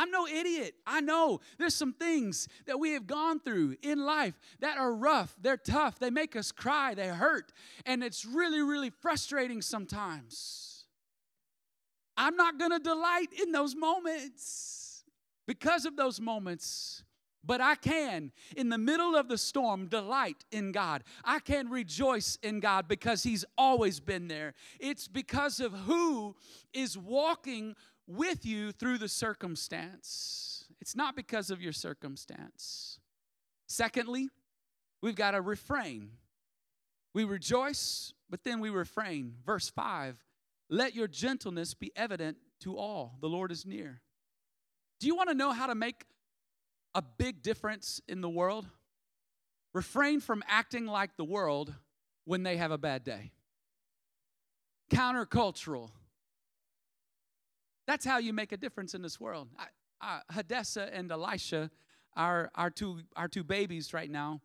I'm 0.01 0.11
no 0.11 0.27
idiot. 0.27 0.77
I 0.87 1.03
know 1.03 1.41
there's 1.59 1.75
some 1.75 1.93
things 1.93 2.49
that 2.65 2.81
we 2.81 2.93
have 2.93 3.07
gone 3.07 3.39
through 3.39 3.77
in 3.83 4.03
life 4.03 4.33
that 4.61 4.79
are 4.79 4.95
rough, 4.95 5.37
they're 5.39 5.59
tough, 5.59 5.99
they 5.99 6.09
make 6.09 6.37
us 6.37 6.53
cry, 6.53 6.95
they 6.95 7.09
hurt, 7.09 7.53
and 7.85 8.03
it's 8.03 8.25
really, 8.25 8.63
really 8.63 8.89
frustrating 8.89 9.61
sometimes. 9.61 10.87
I'm 12.17 12.35
not 12.35 12.59
gonna 12.59 12.79
delight 12.79 13.29
in 13.43 13.53
those 13.53 13.77
moments 13.77 15.05
because 15.47 15.85
of 15.85 15.97
those 15.97 16.19
moments. 16.19 17.05
But 17.43 17.63
I 17.63 17.75
can, 17.75 18.33
in 18.55 18.69
the 18.69 18.77
middle 18.77 19.17
of 19.17 19.29
the 19.29 19.39
storm, 19.39 19.87
delight 19.87 20.45
in 20.53 20.73
God. 20.73 21.05
I 21.25 21.39
can 21.39 21.71
rejoice 21.71 22.37
in 22.43 22.61
God 22.61 22.87
because 22.87 23.23
He's 23.23 23.47
always 23.57 23.99
been 23.99 24.29
there. 24.29 24.53
It's 24.79 25.09
because 25.09 25.59
of 25.59 25.73
who 25.73 26.37
is 26.75 26.99
walking 26.99 27.77
with 28.11 28.45
you 28.45 28.73
through 28.73 28.99
the 28.99 29.09
circumstance. 29.09 30.65
It's 30.81 30.97
not 30.97 31.15
because 31.15 31.51
of 31.51 31.63
your 31.63 31.73
circumstance. 31.73 32.99
Secondly, 33.69 34.29
we've 35.01 35.15
got 35.15 35.33
to 35.33 35.41
refrain. 35.41 36.11
We 37.15 37.25
rejoice, 37.25 38.13
but 38.29 38.45
then 38.45 38.61
we 38.61 38.71
refrain. 38.71 39.35
Verse 39.45 39.69
5 39.71 40.25
Let 40.69 40.95
your 40.95 41.09
gentleness 41.09 41.75
be 41.75 41.93
evident 41.95 42.39
to 42.61 42.77
all. 42.77 43.17
The 43.21 43.29
Lord 43.29 43.53
is 43.53 43.65
near. 43.65 44.01
Do 44.99 45.07
you 45.07 45.15
want 45.15 45.29
to 45.31 45.35
know 45.35 45.53
how 45.53 45.67
to 45.67 45.75
make 45.75 46.05
a 46.95 47.03
big 47.03 47.43
difference 47.43 48.01
in 48.09 48.21
the 48.21 48.29
world? 48.29 48.67
Refrain 49.73 50.21
from 50.21 50.43
acting 50.49 50.87
like 50.87 51.17
the 51.17 51.25
world 51.25 51.73
when 52.25 52.43
they 52.43 52.57
have 52.57 52.73
a 52.73 52.79
bad 52.79 53.05
day. 53.05 53.31
Countercultural. 54.93 55.91
That's 57.91 58.07
how 58.07 58.19
you 58.19 58.33
make 58.33 58.53
a 58.53 58.57
difference 58.57 58.95
in 58.95 59.03
this 59.03 59.19
world. 59.19 59.49
I, 60.01 60.21
Hadessa 60.33 60.91
and 60.93 61.11
Elisha, 61.11 61.73
our, 62.15 62.49
our, 62.55 62.71
two, 62.71 63.01
our 63.17 63.27
two 63.27 63.43
babies 63.43 63.93
right 63.93 64.09
now, 64.09 64.41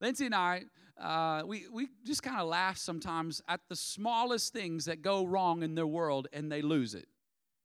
Lindsay 0.00 0.24
and 0.24 0.34
I, 0.34 0.62
uh, 0.98 1.42
we, 1.44 1.66
we 1.70 1.88
just 2.06 2.22
kind 2.22 2.40
of 2.40 2.48
laugh 2.48 2.78
sometimes 2.78 3.42
at 3.48 3.60
the 3.68 3.76
smallest 3.76 4.54
things 4.54 4.86
that 4.86 5.02
go 5.02 5.26
wrong 5.26 5.62
in 5.62 5.74
their 5.74 5.86
world 5.86 6.28
and 6.32 6.50
they 6.50 6.62
lose 6.62 6.94
it. 6.94 7.06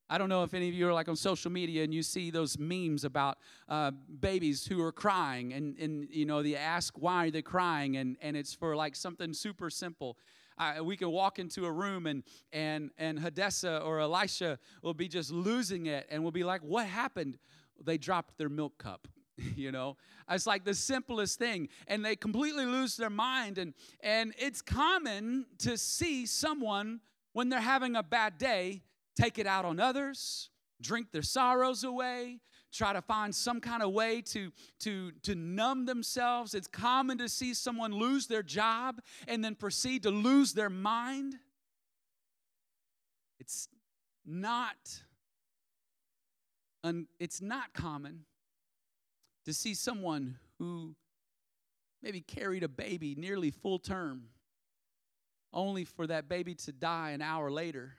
I 0.09 0.17
don't 0.17 0.27
know 0.27 0.43
if 0.43 0.53
any 0.53 0.67
of 0.67 0.73
you 0.73 0.89
are 0.89 0.93
like 0.93 1.07
on 1.07 1.15
social 1.15 1.49
media 1.49 1.85
and 1.85 1.93
you 1.93 2.03
see 2.03 2.29
those 2.29 2.59
memes 2.59 3.05
about 3.05 3.37
uh, 3.69 3.91
babies 4.19 4.67
who 4.67 4.83
are 4.83 4.91
crying 4.91 5.53
and, 5.53 5.77
and 5.79 6.09
you 6.11 6.25
know 6.25 6.43
they 6.43 6.57
ask 6.57 6.97
why 6.97 7.29
they're 7.29 7.31
they 7.31 7.41
crying 7.41 7.95
and, 7.95 8.17
and 8.21 8.35
it's 8.35 8.53
for 8.53 8.75
like 8.75 8.97
something 8.97 9.31
super 9.31 9.69
simple 9.69 10.17
I, 10.57 10.81
we 10.81 10.97
can 10.97 11.09
walk 11.09 11.39
into 11.39 11.65
a 11.65 11.71
room 11.71 12.05
and 12.07 12.23
and 12.51 12.91
and 12.97 13.19
Hadessa 13.19 13.85
or 13.85 13.99
Elisha 13.99 14.59
will 14.81 14.93
be 14.93 15.07
just 15.07 15.31
losing 15.31 15.85
it, 15.87 16.07
and 16.09 16.23
we'll 16.23 16.31
be 16.31 16.43
like, 16.43 16.61
"What 16.61 16.87
happened?" 16.87 17.37
They 17.83 17.97
dropped 17.97 18.37
their 18.37 18.49
milk 18.49 18.77
cup. 18.77 19.07
you 19.55 19.71
know 19.71 19.97
it's 20.29 20.45
like 20.45 20.63
the 20.65 20.73
simplest 20.73 21.39
thing 21.39 21.69
and 21.87 22.03
they 22.03 22.15
completely 22.15 22.65
lose 22.65 22.95
their 22.97 23.09
mind 23.09 23.57
and 23.57 23.73
and 24.01 24.33
it's 24.37 24.61
common 24.61 25.45
to 25.57 25.77
see 25.77 26.25
someone 26.25 26.99
when 27.33 27.49
they're 27.49 27.59
having 27.59 27.95
a 27.95 28.03
bad 28.03 28.37
day 28.37 28.83
take 29.15 29.39
it 29.39 29.47
out 29.47 29.65
on 29.65 29.79
others 29.79 30.49
drink 30.81 31.11
their 31.11 31.21
sorrows 31.21 31.83
away 31.83 32.39
try 32.71 32.93
to 32.93 33.01
find 33.01 33.33
some 33.33 33.59
kind 33.59 33.83
of 33.83 33.91
way 33.91 34.21
to, 34.21 34.51
to, 34.79 35.11
to 35.23 35.35
numb 35.35 35.85
themselves. 35.85 36.53
It's 36.53 36.67
common 36.67 37.17
to 37.17 37.29
see 37.29 37.53
someone 37.53 37.91
lose 37.93 38.27
their 38.27 38.43
job 38.43 39.01
and 39.27 39.43
then 39.43 39.55
proceed 39.55 40.03
to 40.03 40.09
lose 40.09 40.53
their 40.53 40.69
mind. 40.69 41.35
It's 43.39 43.67
not, 44.25 45.01
un, 46.83 47.07
it's 47.19 47.41
not 47.41 47.73
common 47.73 48.25
to 49.45 49.53
see 49.53 49.73
someone 49.73 50.37
who 50.59 50.95
maybe 52.01 52.21
carried 52.21 52.63
a 52.63 52.69
baby 52.69 53.15
nearly 53.15 53.51
full 53.51 53.79
term, 53.79 54.25
only 55.53 55.83
for 55.83 56.07
that 56.07 56.29
baby 56.29 56.55
to 56.55 56.71
die 56.71 57.11
an 57.11 57.21
hour 57.21 57.51
later 57.51 57.95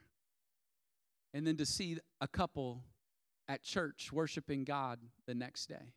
and 1.33 1.45
then 1.45 1.57
to 1.57 1.65
see 1.65 1.97
a 2.21 2.27
couple 2.27 2.83
at 3.53 3.61
church 3.61 4.11
worshiping 4.11 4.63
God 4.63 4.99
the 5.27 5.35
next 5.35 5.67
day. 5.67 5.93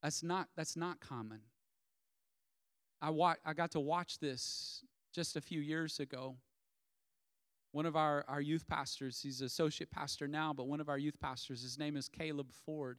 That's 0.00 0.22
not 0.22 0.48
that's 0.56 0.76
not 0.76 1.00
common. 1.00 1.40
I 3.02 3.10
wa- 3.10 3.34
I 3.44 3.52
got 3.52 3.72
to 3.72 3.80
watch 3.80 4.20
this 4.20 4.84
just 5.12 5.34
a 5.36 5.40
few 5.40 5.60
years 5.60 5.98
ago. 5.98 6.36
One 7.72 7.84
of 7.84 7.96
our, 7.96 8.24
our 8.28 8.40
youth 8.40 8.68
pastors, 8.68 9.20
he's 9.20 9.40
associate 9.40 9.90
pastor 9.90 10.28
now, 10.28 10.52
but 10.52 10.68
one 10.68 10.80
of 10.80 10.88
our 10.88 10.98
youth 10.98 11.18
pastors, 11.20 11.62
his 11.62 11.76
name 11.76 11.96
is 11.96 12.08
Caleb 12.08 12.52
Ford, 12.64 12.98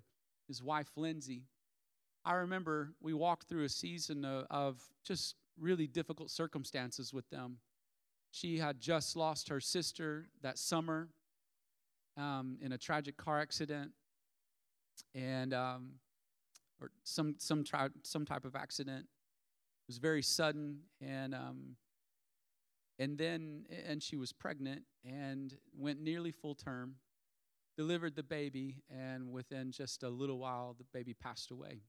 his 0.49 0.61
wife 0.61 0.91
Lindsay. 0.97 1.43
I 2.25 2.33
remember 2.33 2.91
we 2.99 3.13
walked 3.13 3.47
through 3.47 3.63
a 3.63 3.69
season 3.69 4.25
of, 4.25 4.45
of 4.49 4.83
just 5.05 5.35
really 5.57 5.87
difficult 5.87 6.29
circumstances 6.29 7.13
with 7.13 7.29
them. 7.29 7.59
She 8.31 8.57
had 8.57 8.81
just 8.81 9.15
lost 9.15 9.47
her 9.47 9.61
sister 9.61 10.27
that 10.41 10.57
summer 10.57 11.07
um, 12.17 12.57
in 12.61 12.71
a 12.71 12.77
tragic 12.77 13.17
car 13.17 13.39
accident, 13.39 13.91
and 15.13 15.53
um, 15.53 15.93
or 16.81 16.91
some 17.03 17.35
some 17.37 17.63
tri- 17.63 17.89
some 18.03 18.25
type 18.25 18.45
of 18.45 18.55
accident. 18.55 19.01
It 19.01 19.87
was 19.89 19.97
very 19.97 20.21
sudden, 20.21 20.79
and 21.01 21.35
um, 21.35 21.75
and 22.99 23.17
then 23.17 23.65
and 23.87 24.01
she 24.01 24.15
was 24.15 24.31
pregnant 24.33 24.83
and 25.03 25.55
went 25.77 26.01
nearly 26.01 26.31
full 26.31 26.55
term, 26.55 26.95
delivered 27.77 28.15
the 28.15 28.23
baby, 28.23 28.83
and 28.89 29.31
within 29.31 29.71
just 29.71 30.03
a 30.03 30.09
little 30.09 30.39
while, 30.39 30.75
the 30.77 30.85
baby 30.93 31.13
passed 31.13 31.51
away. 31.51 31.81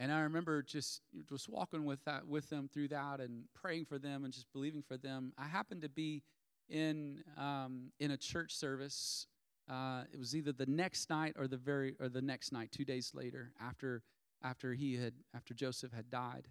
And 0.00 0.10
I 0.10 0.20
remember 0.20 0.62
just 0.62 1.02
just 1.28 1.48
walking 1.48 1.84
with 1.84 2.04
that 2.04 2.26
with 2.26 2.48
them 2.50 2.68
through 2.72 2.88
that 2.88 3.20
and 3.20 3.44
praying 3.54 3.84
for 3.86 3.98
them 3.98 4.24
and 4.24 4.32
just 4.32 4.52
believing 4.52 4.82
for 4.82 4.96
them. 4.96 5.32
I 5.38 5.46
happened 5.46 5.82
to 5.82 5.88
be 5.88 6.22
in 6.68 7.22
um, 7.36 7.92
in 8.00 8.10
a 8.10 8.16
church 8.16 8.54
service. 8.54 9.26
Uh, 9.70 10.02
it 10.12 10.18
was 10.18 10.36
either 10.36 10.52
the 10.52 10.66
next 10.66 11.08
night 11.08 11.34
or 11.38 11.48
the 11.48 11.56
very 11.56 11.94
or 12.00 12.08
the 12.08 12.22
next 12.22 12.52
night, 12.52 12.70
two 12.70 12.84
days 12.84 13.12
later 13.14 13.52
after 13.60 14.02
after 14.42 14.74
he 14.74 14.96
had 14.96 15.14
after 15.34 15.54
Joseph 15.54 15.92
had 15.92 16.10
died, 16.10 16.48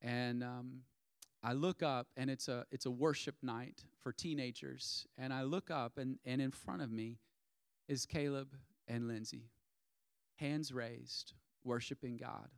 and 0.00 0.44
um, 0.44 0.82
I 1.42 1.54
look 1.54 1.82
up 1.82 2.06
and 2.16 2.30
it's 2.30 2.48
a 2.48 2.64
it's 2.70 2.86
a 2.86 2.90
worship 2.90 3.36
night 3.42 3.84
for 4.00 4.12
teenagers, 4.12 5.06
and 5.18 5.32
I 5.32 5.42
look 5.42 5.70
up 5.70 5.98
and 5.98 6.18
and 6.24 6.40
in 6.40 6.52
front 6.52 6.82
of 6.82 6.90
me 6.90 7.18
is 7.88 8.06
Caleb 8.06 8.54
and 8.86 9.08
Lindsay, 9.08 9.50
hands 10.36 10.72
raised, 10.72 11.34
worshiping 11.64 12.16
God 12.16 12.48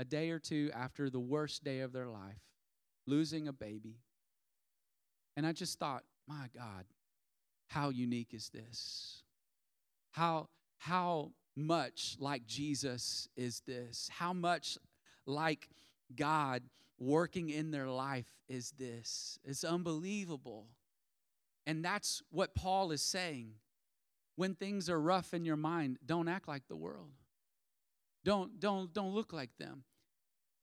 a 0.00 0.04
day 0.04 0.30
or 0.30 0.38
two 0.38 0.70
after 0.74 1.10
the 1.10 1.20
worst 1.20 1.62
day 1.62 1.80
of 1.80 1.92
their 1.92 2.08
life, 2.08 2.40
losing 3.06 3.46
a 3.46 3.52
baby. 3.52 3.98
And 5.40 5.46
I 5.46 5.52
just 5.52 5.78
thought, 5.78 6.02
my 6.28 6.50
God, 6.54 6.84
how 7.68 7.88
unique 7.88 8.34
is 8.34 8.50
this? 8.50 9.22
How, 10.10 10.50
how 10.76 11.32
much 11.56 12.18
like 12.20 12.46
Jesus 12.46 13.26
is 13.38 13.62
this? 13.66 14.10
How 14.12 14.34
much 14.34 14.76
like 15.24 15.70
God 16.14 16.64
working 16.98 17.48
in 17.48 17.70
their 17.70 17.88
life 17.88 18.30
is 18.50 18.72
this? 18.72 19.38
It's 19.42 19.64
unbelievable. 19.64 20.66
And 21.66 21.82
that's 21.82 22.22
what 22.30 22.54
Paul 22.54 22.90
is 22.90 23.00
saying. 23.00 23.52
When 24.36 24.54
things 24.54 24.90
are 24.90 25.00
rough 25.00 25.32
in 25.32 25.46
your 25.46 25.56
mind, 25.56 26.00
don't 26.04 26.28
act 26.28 26.48
like 26.48 26.68
the 26.68 26.76
world. 26.76 27.12
Don't, 28.26 28.60
don't, 28.60 28.92
don't 28.92 29.14
look 29.14 29.32
like 29.32 29.56
them 29.58 29.84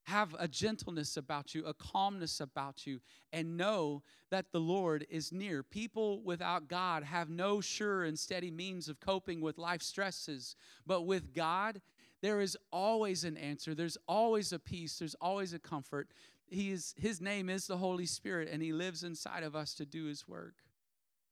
have 0.08 0.34
a 0.40 0.48
gentleness 0.48 1.18
about 1.18 1.54
you, 1.54 1.66
a 1.66 1.74
calmness 1.74 2.40
about 2.40 2.88
you, 2.88 3.02
and 3.34 3.58
know 3.58 4.02
that 4.32 4.54
the 4.54 4.60
Lord 4.60 5.06
is 5.10 5.34
near. 5.34 5.64
People 5.64 6.22
without 6.22 6.70
God 6.70 7.04
have 7.04 7.30
no 7.30 7.60
sure 7.60 8.06
and 8.06 8.18
steady 8.18 8.50
means 8.50 8.88
of 8.88 9.02
coping 9.02 9.42
with 9.42 9.58
life 9.58 9.82
stresses, 9.82 10.56
but 10.86 11.02
with 11.02 11.34
God, 11.34 11.82
there 12.22 12.40
is 12.40 12.58
always 12.72 13.26
an 13.26 13.36
answer. 13.36 13.76
There's 13.76 13.98
always 14.08 14.54
a 14.54 14.60
peace. 14.60 14.98
There's 14.98 15.16
always 15.16 15.52
a 15.54 15.60
comfort. 15.60 16.08
He 16.50 16.72
is, 16.72 16.96
his 16.98 17.20
name 17.20 17.50
is 17.50 17.68
the 17.68 17.76
Holy 17.76 18.06
Spirit, 18.06 18.48
and 18.50 18.64
He 18.64 18.72
lives 18.72 19.04
inside 19.04 19.44
of 19.44 19.58
us 19.58 19.74
to 19.74 19.86
do 19.86 20.06
His 20.06 20.26
work. 20.26 20.56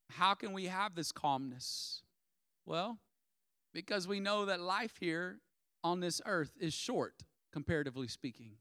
How 0.09 0.33
can 0.33 0.51
we 0.51 0.65
have 0.65 0.95
this 0.95 1.13
calmness? 1.13 2.01
Well, 2.65 2.97
because 3.73 4.05
we 4.05 4.19
know 4.19 4.45
that 4.45 4.59
life 4.59 4.97
here 4.99 5.39
on 5.81 6.01
this 6.01 6.21
earth 6.25 6.51
is 6.59 6.73
short, 6.73 7.23
comparatively 7.53 8.09
speaking. 8.09 8.57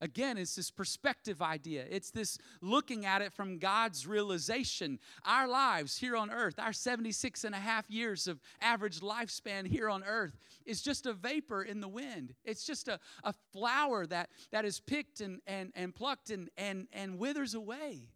Again, 0.00 0.36
it's 0.36 0.54
this 0.54 0.70
perspective 0.70 1.40
idea. 1.40 1.86
It's 1.88 2.10
this 2.10 2.36
looking 2.60 3.06
at 3.06 3.22
it 3.22 3.32
from 3.32 3.58
God's 3.58 4.06
realization. 4.06 4.98
Our 5.24 5.48
lives 5.48 5.96
here 5.96 6.16
on 6.16 6.30
earth, 6.30 6.58
our 6.58 6.74
76 6.74 7.44
and 7.44 7.54
a 7.54 7.58
half 7.58 7.90
years 7.90 8.26
of 8.26 8.40
average 8.60 9.00
lifespan 9.00 9.66
here 9.66 9.88
on 9.88 10.04
earth, 10.04 10.38
is 10.66 10.82
just 10.82 11.06
a 11.06 11.14
vapor 11.14 11.62
in 11.62 11.80
the 11.80 11.88
wind. 11.88 12.34
It's 12.44 12.64
just 12.64 12.88
a, 12.88 13.00
a 13.24 13.32
flower 13.52 14.06
that, 14.06 14.28
that 14.52 14.66
is 14.66 14.80
picked 14.80 15.20
and, 15.20 15.40
and, 15.46 15.72
and 15.74 15.94
plucked 15.94 16.28
and, 16.28 16.50
and, 16.58 16.88
and 16.92 17.18
withers 17.18 17.54
away. 17.54 18.10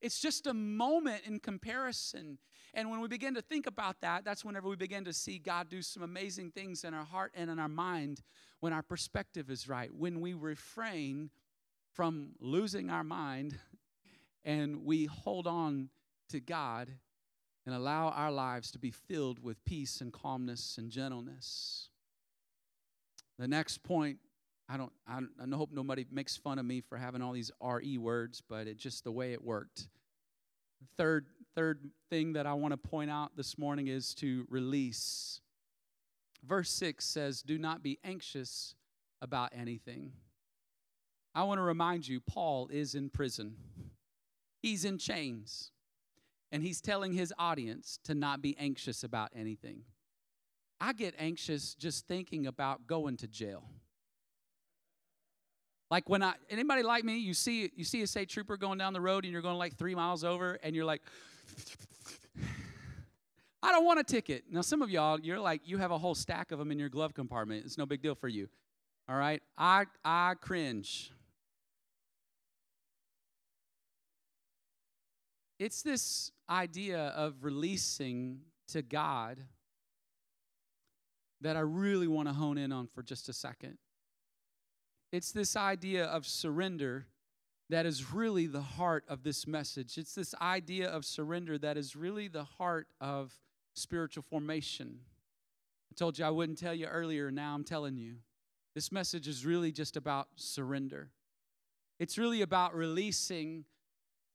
It's 0.00 0.20
just 0.20 0.46
a 0.46 0.54
moment 0.54 1.22
in 1.24 1.40
comparison. 1.40 2.38
And 2.76 2.90
when 2.90 3.00
we 3.00 3.06
begin 3.06 3.34
to 3.34 3.42
think 3.42 3.68
about 3.68 4.00
that, 4.00 4.24
that's 4.24 4.44
whenever 4.44 4.68
we 4.68 4.74
begin 4.74 5.04
to 5.04 5.12
see 5.12 5.38
God 5.38 5.68
do 5.68 5.80
some 5.80 6.02
amazing 6.02 6.50
things 6.50 6.82
in 6.82 6.92
our 6.92 7.04
heart 7.04 7.32
and 7.34 7.48
in 7.48 7.60
our 7.60 7.68
mind 7.68 8.20
when 8.58 8.72
our 8.72 8.82
perspective 8.82 9.48
is 9.48 9.68
right, 9.68 9.94
when 9.94 10.20
we 10.20 10.34
refrain 10.34 11.30
from 11.92 12.30
losing 12.40 12.90
our 12.90 13.04
mind 13.04 13.56
and 14.44 14.84
we 14.84 15.04
hold 15.06 15.46
on 15.46 15.88
to 16.30 16.40
God 16.40 16.90
and 17.64 17.74
allow 17.74 18.08
our 18.08 18.32
lives 18.32 18.72
to 18.72 18.78
be 18.78 18.90
filled 18.90 19.42
with 19.42 19.64
peace 19.64 20.00
and 20.00 20.12
calmness 20.12 20.76
and 20.76 20.90
gentleness. 20.90 21.90
The 23.38 23.46
next 23.46 23.84
point, 23.84 24.18
I 24.68 24.76
don't, 24.76 24.92
I, 25.06 25.20
don't, 25.20 25.30
I 25.40 25.56
hope 25.56 25.70
nobody 25.72 26.06
makes 26.10 26.36
fun 26.36 26.58
of 26.58 26.64
me 26.64 26.80
for 26.80 26.98
having 26.98 27.22
all 27.22 27.32
these 27.32 27.52
RE 27.62 27.98
words, 27.98 28.42
but 28.48 28.66
it's 28.66 28.82
just 28.82 29.04
the 29.04 29.12
way 29.12 29.32
it 29.32 29.44
worked. 29.44 29.88
Third, 30.96 31.26
third 31.54 31.90
thing 32.10 32.34
that 32.34 32.46
I 32.46 32.54
want 32.54 32.72
to 32.72 32.76
point 32.76 33.10
out 33.10 33.36
this 33.36 33.56
morning 33.58 33.88
is 33.88 34.14
to 34.16 34.46
release. 34.50 35.40
Verse 36.44 36.70
6 36.70 37.04
says, 37.04 37.42
Do 37.42 37.58
not 37.58 37.82
be 37.82 37.98
anxious 38.04 38.74
about 39.22 39.52
anything. 39.54 40.12
I 41.34 41.42
want 41.44 41.58
to 41.58 41.62
remind 41.62 42.06
you, 42.06 42.20
Paul 42.20 42.68
is 42.68 42.94
in 42.94 43.10
prison, 43.10 43.56
he's 44.62 44.84
in 44.84 44.98
chains, 44.98 45.72
and 46.52 46.62
he's 46.62 46.80
telling 46.80 47.12
his 47.12 47.32
audience 47.38 47.98
to 48.04 48.14
not 48.14 48.40
be 48.40 48.56
anxious 48.58 49.02
about 49.02 49.30
anything. 49.34 49.82
I 50.80 50.92
get 50.92 51.14
anxious 51.18 51.74
just 51.74 52.06
thinking 52.06 52.46
about 52.46 52.86
going 52.86 53.16
to 53.18 53.26
jail. 53.26 53.64
Like 55.90 56.08
when 56.08 56.22
I 56.22 56.34
anybody 56.50 56.82
like 56.82 57.04
me, 57.04 57.18
you 57.18 57.34
see 57.34 57.70
you 57.76 57.84
see 57.84 58.02
a 58.02 58.06
state 58.06 58.28
trooper 58.28 58.56
going 58.56 58.78
down 58.78 58.92
the 58.92 59.00
road 59.00 59.24
and 59.24 59.32
you're 59.32 59.42
going 59.42 59.58
like 59.58 59.76
three 59.76 59.94
miles 59.94 60.24
over, 60.24 60.58
and 60.62 60.74
you're 60.74 60.84
like, 60.84 61.02
I 63.62 63.72
don't 63.72 63.84
want 63.86 63.98
a 63.98 64.04
ticket. 64.04 64.44
Now, 64.50 64.60
some 64.60 64.82
of 64.82 64.90
y'all, 64.90 65.18
you're 65.18 65.40
like, 65.40 65.62
you 65.64 65.78
have 65.78 65.90
a 65.90 65.96
whole 65.96 66.14
stack 66.14 66.52
of 66.52 66.58
them 66.58 66.70
in 66.70 66.78
your 66.78 66.90
glove 66.90 67.14
compartment. 67.14 67.64
It's 67.64 67.78
no 67.78 67.86
big 67.86 68.02
deal 68.02 68.14
for 68.14 68.28
you. 68.28 68.48
All 69.08 69.16
right? 69.16 69.42
I, 69.56 69.86
I 70.04 70.34
cringe. 70.40 71.10
It's 75.58 75.82
this 75.82 76.30
idea 76.50 77.08
of 77.16 77.42
releasing 77.42 78.40
to 78.68 78.82
God 78.82 79.38
that 81.40 81.56
I 81.56 81.60
really 81.60 82.06
want 82.06 82.28
to 82.28 82.34
hone 82.34 82.58
in 82.58 82.72
on 82.72 82.86
for 82.86 83.02
just 83.02 83.28
a 83.28 83.32
second. 83.32 83.78
It's 85.12 85.32
this 85.32 85.56
idea 85.56 86.04
of 86.04 86.26
surrender 86.26 87.06
that 87.74 87.86
is 87.86 88.12
really 88.12 88.46
the 88.46 88.62
heart 88.62 89.02
of 89.08 89.24
this 89.24 89.48
message. 89.48 89.98
It's 89.98 90.14
this 90.14 90.32
idea 90.40 90.88
of 90.88 91.04
surrender 91.04 91.58
that 91.58 91.76
is 91.76 91.96
really 91.96 92.28
the 92.28 92.44
heart 92.44 92.86
of 93.00 93.34
spiritual 93.74 94.22
formation. 94.22 95.00
I 95.90 95.94
told 95.98 96.16
you 96.16 96.24
I 96.24 96.30
wouldn't 96.30 96.56
tell 96.56 96.72
you 96.72 96.86
earlier, 96.86 97.32
now 97.32 97.52
I'm 97.52 97.64
telling 97.64 97.96
you. 97.96 98.18
This 98.76 98.92
message 98.92 99.26
is 99.26 99.44
really 99.44 99.72
just 99.72 99.96
about 99.96 100.28
surrender. 100.36 101.10
It's 101.98 102.16
really 102.16 102.42
about 102.42 102.76
releasing 102.76 103.64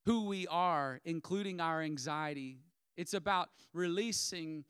who 0.05 0.25
we 0.25 0.45
are, 0.47 0.99
including 1.05 1.61
our 1.61 1.81
anxiety. 1.81 2.57
It's 2.97 3.13
about 3.13 3.47
releasing 3.73 4.65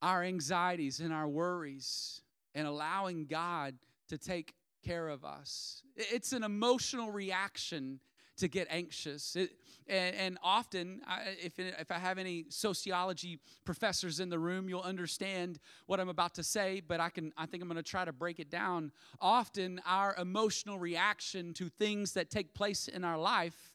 our 0.00 0.22
anxieties 0.22 1.00
and 1.00 1.12
our 1.12 1.28
worries 1.28 2.22
and 2.54 2.66
allowing 2.66 3.26
God 3.26 3.74
to 4.08 4.16
take 4.16 4.54
care 4.88 5.08
of 5.08 5.24
us. 5.24 5.82
It's 5.96 6.32
an 6.32 6.42
emotional 6.42 7.10
reaction 7.12 8.00
to 8.38 8.48
get 8.48 8.68
anxious. 8.70 9.36
It, 9.36 9.50
and, 9.86 10.16
and, 10.16 10.38
often, 10.42 11.00
I, 11.06 11.34
if, 11.42 11.58
if 11.58 11.90
I 11.90 11.98
have 11.98 12.18
any 12.18 12.46
sociology 12.48 13.40
professors 13.64 14.20
in 14.20 14.28
the 14.28 14.38
room, 14.38 14.68
you'll 14.68 14.80
understand 14.80 15.58
what 15.86 15.98
I'm 16.00 16.08
about 16.08 16.34
to 16.34 16.42
say, 16.42 16.80
but 16.86 17.00
I, 17.00 17.10
can, 17.10 17.32
I 17.36 17.46
think 17.46 17.62
I'm 17.62 17.68
going 17.68 17.76
to 17.76 17.82
try 17.82 18.04
to 18.04 18.12
break 18.12 18.38
it 18.38 18.50
down. 18.50 18.92
Often, 19.20 19.80
our 19.86 20.14
emotional 20.16 20.78
reaction 20.78 21.52
to 21.54 21.68
things 21.68 22.12
that 22.12 22.30
take 22.30 22.54
place 22.54 22.88
in 22.88 23.04
our 23.04 23.18
life 23.18 23.74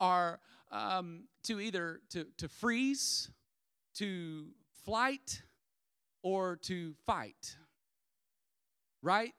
are 0.00 0.40
um, 0.70 1.24
to 1.44 1.60
either 1.60 2.00
to, 2.10 2.26
to 2.38 2.48
freeze, 2.48 3.30
to 3.94 4.46
flight, 4.84 5.42
or 6.22 6.56
to 6.56 6.94
fight. 7.06 7.56
Right? 9.02 9.32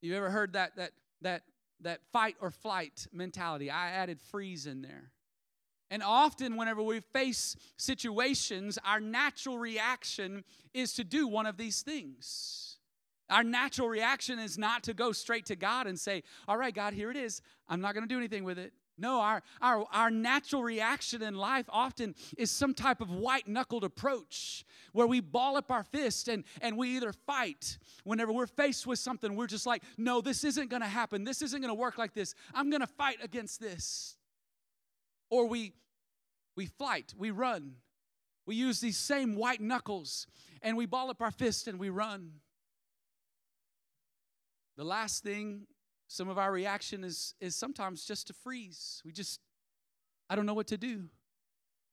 You 0.00 0.14
ever 0.16 0.30
heard 0.30 0.52
that 0.52 0.76
that 0.76 0.92
that 1.22 1.42
that 1.80 2.00
fight 2.12 2.36
or 2.40 2.50
flight 2.50 3.06
mentality? 3.12 3.70
I 3.70 3.90
added 3.90 4.20
freeze 4.20 4.66
in 4.66 4.82
there. 4.82 5.10
And 5.90 6.02
often, 6.02 6.56
whenever 6.56 6.82
we 6.82 7.00
face 7.00 7.56
situations, 7.78 8.78
our 8.84 9.00
natural 9.00 9.58
reaction 9.58 10.44
is 10.74 10.92
to 10.94 11.04
do 11.04 11.26
one 11.26 11.46
of 11.46 11.56
these 11.56 11.82
things. 11.82 12.76
Our 13.30 13.44
natural 13.44 13.88
reaction 13.88 14.38
is 14.38 14.58
not 14.58 14.82
to 14.84 14.94
go 14.94 15.12
straight 15.12 15.46
to 15.46 15.56
God 15.56 15.86
and 15.86 15.98
say, 15.98 16.22
All 16.46 16.56
right, 16.56 16.74
God, 16.74 16.92
here 16.92 17.10
it 17.10 17.16
is. 17.16 17.40
I'm 17.68 17.80
not 17.80 17.94
going 17.94 18.06
to 18.06 18.08
do 18.08 18.18
anything 18.18 18.44
with 18.44 18.58
it. 18.58 18.72
No, 18.98 19.20
our, 19.20 19.42
our, 19.62 19.86
our 19.92 20.10
natural 20.10 20.62
reaction 20.62 21.22
in 21.22 21.34
life 21.34 21.66
often 21.68 22.16
is 22.36 22.50
some 22.50 22.74
type 22.74 23.00
of 23.00 23.10
white 23.10 23.46
knuckled 23.46 23.84
approach 23.84 24.64
where 24.92 25.06
we 25.06 25.20
ball 25.20 25.56
up 25.56 25.70
our 25.70 25.84
fist 25.84 26.26
and, 26.26 26.42
and 26.60 26.76
we 26.76 26.96
either 26.96 27.12
fight. 27.12 27.78
Whenever 28.02 28.32
we're 28.32 28.48
faced 28.48 28.86
with 28.86 28.98
something, 28.98 29.36
we're 29.36 29.46
just 29.46 29.66
like, 29.66 29.84
no, 29.96 30.20
this 30.20 30.42
isn't 30.42 30.68
going 30.68 30.82
to 30.82 30.88
happen. 30.88 31.22
This 31.22 31.42
isn't 31.42 31.60
going 31.60 31.70
to 31.70 31.80
work 31.80 31.96
like 31.96 32.12
this. 32.12 32.34
I'm 32.52 32.70
going 32.70 32.80
to 32.80 32.88
fight 32.88 33.18
against 33.22 33.60
this. 33.60 34.16
Or 35.30 35.46
we, 35.46 35.74
we 36.56 36.66
flight, 36.66 37.14
we 37.16 37.30
run. 37.30 37.74
We 38.46 38.56
use 38.56 38.80
these 38.80 38.96
same 38.96 39.36
white 39.36 39.60
knuckles 39.60 40.26
and 40.62 40.76
we 40.76 40.86
ball 40.86 41.10
up 41.10 41.22
our 41.22 41.30
fist 41.30 41.68
and 41.68 41.78
we 41.78 41.90
run. 41.90 42.32
The 44.76 44.84
last 44.84 45.22
thing, 45.22 45.66
some 46.08 46.28
of 46.28 46.38
our 46.38 46.50
reaction 46.50 47.04
is, 47.04 47.34
is 47.40 47.54
sometimes 47.54 48.04
just 48.04 48.26
to 48.28 48.32
freeze. 48.32 49.02
We 49.04 49.12
just, 49.12 49.40
I 50.28 50.36
don't 50.36 50.46
know 50.46 50.54
what 50.54 50.66
to 50.68 50.78
do. 50.78 51.04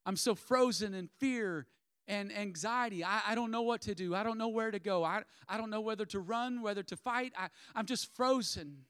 I'm 0.05 0.15
so 0.15 0.35
frozen 0.35 0.93
in 0.93 1.09
fear 1.19 1.67
and 2.07 2.35
anxiety. 2.35 3.03
I, 3.03 3.21
I 3.27 3.35
don't 3.35 3.51
know 3.51 3.63
what 3.63 3.81
to 3.81 3.95
do. 3.95 4.15
I 4.15 4.23
don't 4.23 4.37
know 4.37 4.47
where 4.47 4.71
to 4.71 4.79
go. 4.79 5.03
I, 5.03 5.23
I 5.49 5.57
don't 5.57 5.69
know 5.69 5.81
whether 5.81 6.05
to 6.05 6.19
run, 6.19 6.61
whether 6.61 6.83
to 6.83 6.95
fight. 6.95 7.33
I, 7.37 7.49
I'm 7.75 7.85
just 7.85 8.15
frozen. 8.15 8.85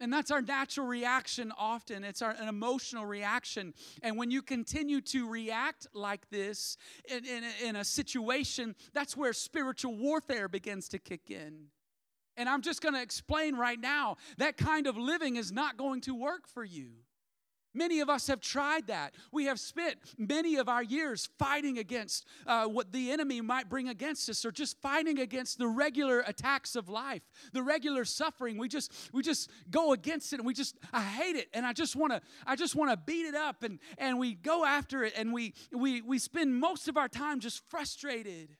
And 0.00 0.12
that's 0.12 0.32
our 0.32 0.42
natural 0.42 0.88
reaction 0.88 1.52
often. 1.56 2.02
It's 2.02 2.22
our, 2.22 2.32
an 2.32 2.48
emotional 2.48 3.06
reaction. 3.06 3.72
And 4.02 4.16
when 4.16 4.32
you 4.32 4.42
continue 4.42 5.00
to 5.02 5.28
react 5.28 5.86
like 5.94 6.28
this 6.28 6.76
in, 7.08 7.24
in, 7.24 7.44
in 7.64 7.76
a 7.76 7.84
situation, 7.84 8.74
that's 8.92 9.16
where 9.16 9.32
spiritual 9.32 9.94
warfare 9.94 10.48
begins 10.48 10.88
to 10.88 10.98
kick 10.98 11.30
in. 11.30 11.66
And 12.36 12.48
I'm 12.48 12.62
just 12.62 12.80
going 12.80 12.94
to 12.94 13.02
explain 13.02 13.56
right 13.56 13.80
now 13.80 14.16
that 14.38 14.56
kind 14.56 14.86
of 14.86 14.96
living 14.96 15.36
is 15.36 15.52
not 15.52 15.76
going 15.76 16.00
to 16.02 16.14
work 16.14 16.46
for 16.46 16.64
you. 16.64 16.92
Many 17.74 18.00
of 18.00 18.10
us 18.10 18.26
have 18.26 18.40
tried 18.40 18.88
that. 18.88 19.14
We 19.32 19.46
have 19.46 19.58
spent 19.58 19.96
many 20.18 20.56
of 20.56 20.68
our 20.68 20.82
years 20.82 21.30
fighting 21.38 21.78
against 21.78 22.26
uh, 22.46 22.66
what 22.66 22.92
the 22.92 23.10
enemy 23.10 23.40
might 23.40 23.70
bring 23.70 23.88
against 23.88 24.28
us, 24.28 24.44
or 24.44 24.50
just 24.50 24.80
fighting 24.82 25.18
against 25.18 25.58
the 25.58 25.66
regular 25.66 26.20
attacks 26.20 26.76
of 26.76 26.88
life, 26.88 27.22
the 27.52 27.62
regular 27.62 28.04
suffering. 28.04 28.58
We 28.58 28.68
just 28.68 28.92
we 29.12 29.22
just 29.22 29.50
go 29.70 29.92
against 29.92 30.32
it, 30.32 30.40
and 30.40 30.46
we 30.46 30.52
just 30.52 30.76
I 30.92 31.00
hate 31.00 31.36
it, 31.36 31.48
and 31.54 31.64
I 31.64 31.72
just 31.72 31.96
want 31.96 32.12
to 32.12 32.20
I 32.46 32.56
just 32.56 32.76
want 32.76 32.90
to 32.90 32.96
beat 32.96 33.24
it 33.24 33.34
up, 33.34 33.62
and 33.62 33.78
and 33.96 34.18
we 34.18 34.34
go 34.34 34.66
after 34.66 35.02
it, 35.04 35.14
and 35.16 35.32
we 35.32 35.54
we 35.72 36.02
we 36.02 36.18
spend 36.18 36.54
most 36.54 36.88
of 36.88 36.98
our 36.98 37.08
time 37.08 37.40
just 37.40 37.62
frustrated. 37.70 38.50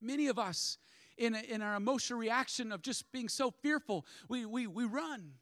Many 0.00 0.28
of 0.28 0.38
us 0.38 0.78
in, 1.16 1.34
in 1.34 1.62
our 1.62 1.76
emotional 1.76 2.18
reaction 2.18 2.72
of 2.72 2.82
just 2.82 3.10
being 3.12 3.28
so 3.28 3.50
fearful, 3.50 4.04
we, 4.28 4.44
we, 4.46 4.66
we 4.66 4.84
run. 4.84 5.32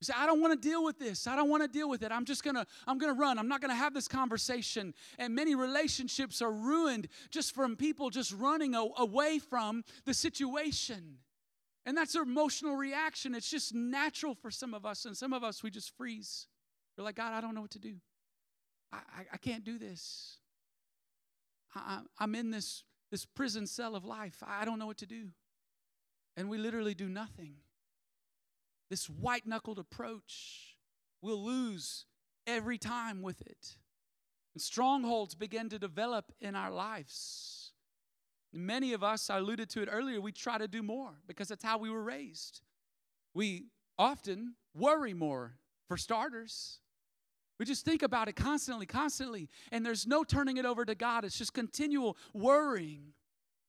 We 0.00 0.06
say, 0.06 0.14
I 0.16 0.26
don't 0.26 0.40
want 0.40 0.60
to 0.60 0.68
deal 0.68 0.82
with 0.82 0.98
this. 0.98 1.26
I 1.26 1.36
don't 1.36 1.50
want 1.50 1.62
to 1.62 1.68
deal 1.68 1.88
with 1.88 2.02
it. 2.02 2.10
I'm 2.10 2.24
just 2.24 2.42
gonna, 2.42 2.66
I'm 2.86 2.98
gonna 2.98 3.12
run. 3.12 3.38
I'm 3.38 3.48
not 3.48 3.60
gonna 3.60 3.74
have 3.74 3.92
this 3.92 4.08
conversation. 4.08 4.94
And 5.18 5.34
many 5.34 5.54
relationships 5.54 6.40
are 6.40 6.50
ruined 6.50 7.08
just 7.30 7.54
from 7.54 7.76
people 7.76 8.08
just 8.08 8.32
running 8.32 8.74
away 8.74 9.38
from 9.38 9.84
the 10.06 10.14
situation. 10.14 11.18
And 11.84 11.96
that's 11.96 12.14
an 12.14 12.22
emotional 12.22 12.76
reaction. 12.76 13.34
It's 13.34 13.50
just 13.50 13.74
natural 13.74 14.34
for 14.34 14.50
some 14.50 14.74
of 14.74 14.86
us. 14.86 15.04
And 15.04 15.16
some 15.16 15.32
of 15.32 15.44
us, 15.44 15.62
we 15.62 15.70
just 15.70 15.94
freeze. 15.96 16.46
We're 16.96 17.04
like, 17.04 17.16
God, 17.16 17.32
I 17.32 17.40
don't 17.40 17.54
know 17.54 17.62
what 17.62 17.72
to 17.72 17.78
do. 17.78 17.96
I, 18.92 18.96
I, 18.96 19.22
I 19.34 19.36
can't 19.36 19.64
do 19.64 19.78
this. 19.78 20.38
I, 21.74 22.00
I'm 22.18 22.34
in 22.34 22.50
this 22.50 22.84
this 23.10 23.24
prison 23.24 23.66
cell 23.66 23.94
of 23.94 24.04
life. 24.04 24.42
I 24.46 24.64
don't 24.64 24.78
know 24.78 24.86
what 24.86 24.98
to 24.98 25.06
do. 25.06 25.28
And 26.36 26.48
we 26.48 26.58
literally 26.58 26.94
do 26.94 27.08
nothing. 27.08 27.54
This 28.88 29.08
white 29.08 29.46
knuckled 29.46 29.78
approach, 29.78 30.76
we'll 31.20 31.42
lose 31.42 32.06
every 32.46 32.78
time 32.78 33.22
with 33.22 33.40
it. 33.42 33.76
And 34.54 34.62
strongholds 34.62 35.34
begin 35.34 35.68
to 35.68 35.78
develop 35.78 36.32
in 36.40 36.56
our 36.56 36.70
lives. 36.70 37.72
Many 38.52 38.92
of 38.92 39.04
us, 39.04 39.30
I 39.30 39.38
alluded 39.38 39.70
to 39.70 39.82
it 39.82 39.88
earlier, 39.90 40.20
we 40.20 40.32
try 40.32 40.58
to 40.58 40.66
do 40.66 40.82
more 40.82 41.12
because 41.26 41.48
that's 41.48 41.62
how 41.62 41.78
we 41.78 41.90
were 41.90 42.02
raised. 42.02 42.62
We 43.32 43.66
often 43.96 44.54
worry 44.74 45.14
more, 45.14 45.54
for 45.86 45.96
starters. 45.96 46.78
We 47.60 47.66
just 47.66 47.84
think 47.84 48.02
about 48.02 48.26
it 48.26 48.36
constantly, 48.36 48.86
constantly, 48.86 49.50
and 49.70 49.84
there's 49.84 50.06
no 50.06 50.24
turning 50.24 50.56
it 50.56 50.64
over 50.64 50.86
to 50.86 50.94
God. 50.94 51.26
It's 51.26 51.36
just 51.36 51.52
continual 51.52 52.16
worrying. 52.32 53.12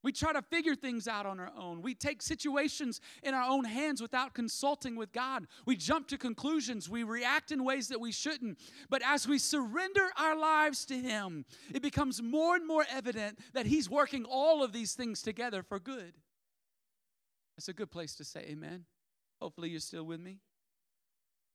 We 0.02 0.12
try 0.12 0.32
to 0.32 0.40
figure 0.40 0.74
things 0.74 1.06
out 1.06 1.26
on 1.26 1.38
our 1.38 1.52
own. 1.54 1.82
We 1.82 1.94
take 1.94 2.22
situations 2.22 3.02
in 3.22 3.34
our 3.34 3.46
own 3.46 3.64
hands 3.64 4.00
without 4.00 4.32
consulting 4.32 4.96
with 4.96 5.12
God. 5.12 5.46
We 5.66 5.76
jump 5.76 6.08
to 6.08 6.16
conclusions. 6.16 6.88
We 6.88 7.02
react 7.02 7.52
in 7.52 7.64
ways 7.64 7.88
that 7.88 8.00
we 8.00 8.12
shouldn't. 8.12 8.58
But 8.88 9.02
as 9.04 9.28
we 9.28 9.38
surrender 9.38 10.08
our 10.18 10.36
lives 10.36 10.86
to 10.86 10.94
Him, 10.94 11.44
it 11.74 11.82
becomes 11.82 12.22
more 12.22 12.56
and 12.56 12.66
more 12.66 12.86
evident 12.90 13.40
that 13.52 13.66
He's 13.66 13.90
working 13.90 14.24
all 14.24 14.64
of 14.64 14.72
these 14.72 14.94
things 14.94 15.20
together 15.20 15.62
for 15.62 15.78
good. 15.78 16.14
That's 17.58 17.68
a 17.68 17.74
good 17.74 17.90
place 17.90 18.14
to 18.14 18.24
say 18.24 18.40
amen. 18.48 18.86
Hopefully, 19.38 19.68
you're 19.68 19.80
still 19.80 20.04
with 20.04 20.20
me. 20.20 20.38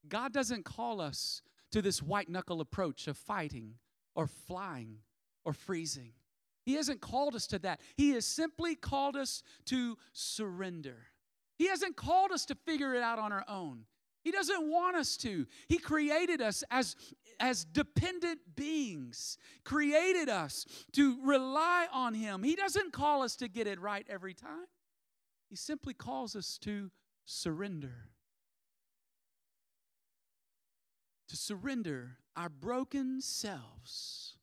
God 0.07 0.33
doesn't 0.33 0.65
call 0.65 1.01
us 1.01 1.41
to 1.71 1.81
this 1.81 2.01
white 2.01 2.29
knuckle 2.29 2.61
approach 2.61 3.07
of 3.07 3.17
fighting 3.17 3.75
or 4.15 4.27
flying 4.27 4.97
or 5.45 5.53
freezing. 5.53 6.11
He 6.65 6.73
hasn't 6.73 6.99
called 6.99 7.35
us 7.35 7.47
to 7.47 7.59
that. 7.59 7.79
He 7.95 8.11
has 8.11 8.25
simply 8.25 8.75
called 8.75 9.15
us 9.15 9.41
to 9.65 9.97
surrender. 10.11 10.97
He 11.57 11.67
hasn't 11.67 11.95
called 11.95 12.31
us 12.31 12.45
to 12.45 12.55
figure 12.55 12.93
it 12.93 13.01
out 13.01 13.19
on 13.19 13.31
our 13.31 13.45
own. 13.47 13.85
He 14.23 14.31
doesn't 14.31 14.69
want 14.69 14.97
us 14.97 15.15
to. 15.17 15.47
He 15.69 15.77
created 15.77 16.41
us 16.41 16.61
as, 16.69 16.97
as 17.39 17.63
dependent 17.63 18.39
beings, 18.57 19.37
created 19.63 20.27
us 20.27 20.65
to 20.91 21.17
rely 21.23 21.87
on 21.93 22.13
Him. 22.13 22.43
He 22.43 22.55
doesn't 22.55 22.91
call 22.91 23.23
us 23.23 23.37
to 23.37 23.47
get 23.47 23.67
it 23.67 23.79
right 23.79 24.05
every 24.09 24.33
time. 24.33 24.67
He 25.49 25.55
simply 25.55 25.93
calls 25.93 26.35
us 26.35 26.57
to 26.63 26.91
surrender. 27.23 28.09
To 31.27 31.35
surrender 31.35 32.17
our 32.35 32.49
broken 32.49 33.21
selves 33.21 34.35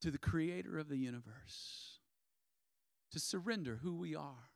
to 0.00 0.10
the 0.10 0.18
creator 0.18 0.78
of 0.78 0.88
the 0.88 0.96
universe, 0.96 1.98
to 3.10 3.18
surrender 3.18 3.80
who 3.82 3.94
we 3.94 4.14
are, 4.14 4.50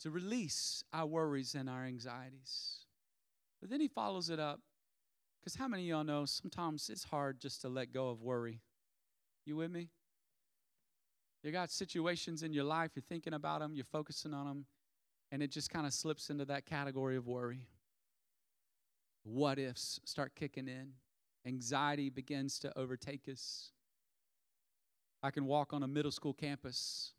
to 0.00 0.10
release 0.10 0.82
our 0.92 1.06
worries 1.06 1.54
and 1.54 1.68
our 1.68 1.84
anxieties. 1.84 2.80
But 3.60 3.70
then 3.70 3.80
he 3.80 3.88
follows 3.88 4.28
it 4.28 4.38
up 4.38 4.60
because 5.40 5.56
how 5.56 5.68
many 5.68 5.84
of 5.84 5.88
y'all 5.88 6.04
know 6.04 6.24
sometimes 6.24 6.90
it's 6.90 7.04
hard 7.04 7.40
just 7.40 7.62
to 7.62 7.68
let 7.68 7.92
go 7.92 8.08
of 8.08 8.20
worry? 8.20 8.60
You 9.46 9.56
with 9.56 9.70
me? 9.70 9.90
You 11.42 11.52
got 11.52 11.70
situations 11.70 12.42
in 12.42 12.54
your 12.54 12.64
life, 12.64 12.92
you're 12.94 13.02
thinking 13.06 13.34
about 13.34 13.60
them, 13.60 13.74
you're 13.74 13.84
focusing 13.84 14.32
on 14.32 14.46
them, 14.46 14.66
and 15.30 15.42
it 15.42 15.50
just 15.50 15.68
kind 15.68 15.86
of 15.86 15.92
slips 15.92 16.30
into 16.30 16.46
that 16.46 16.64
category 16.64 17.16
of 17.16 17.26
worry 17.26 17.68
what 19.24 19.58
ifs 19.58 20.00
start 20.04 20.34
kicking 20.36 20.68
in. 20.68 20.92
Anxiety 21.46 22.08
begins 22.10 22.58
to 22.60 22.78
overtake 22.78 23.28
us. 23.30 23.72
I 25.22 25.30
can 25.30 25.46
walk 25.46 25.72
on 25.72 25.82
a 25.82 25.88
middle 25.88 26.12
school 26.12 26.34
campus 26.34 27.12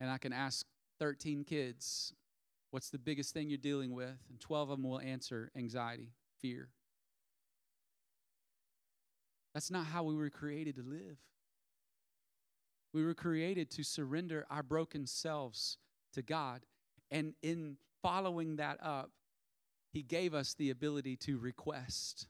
and 0.00 0.10
I 0.10 0.18
can 0.18 0.32
ask 0.32 0.66
13 0.98 1.44
kids, 1.44 2.12
What's 2.72 2.88
the 2.88 2.98
biggest 2.98 3.34
thing 3.34 3.50
you're 3.50 3.58
dealing 3.58 3.92
with? 3.92 4.16
And 4.30 4.40
12 4.40 4.70
of 4.70 4.78
them 4.78 4.88
will 4.88 4.98
answer 4.98 5.50
anxiety, 5.54 6.14
fear. 6.40 6.70
That's 9.52 9.70
not 9.70 9.84
how 9.84 10.04
we 10.04 10.14
were 10.14 10.30
created 10.30 10.76
to 10.76 10.82
live. 10.82 11.18
We 12.94 13.04
were 13.04 13.12
created 13.12 13.70
to 13.72 13.82
surrender 13.82 14.46
our 14.50 14.62
broken 14.62 15.06
selves 15.06 15.76
to 16.14 16.22
God. 16.22 16.62
And 17.10 17.34
in 17.42 17.76
following 18.02 18.56
that 18.56 18.78
up, 18.82 19.10
he 19.92 20.02
gave 20.02 20.34
us 20.34 20.54
the 20.54 20.70
ability 20.70 21.16
to 21.16 21.38
request. 21.38 22.26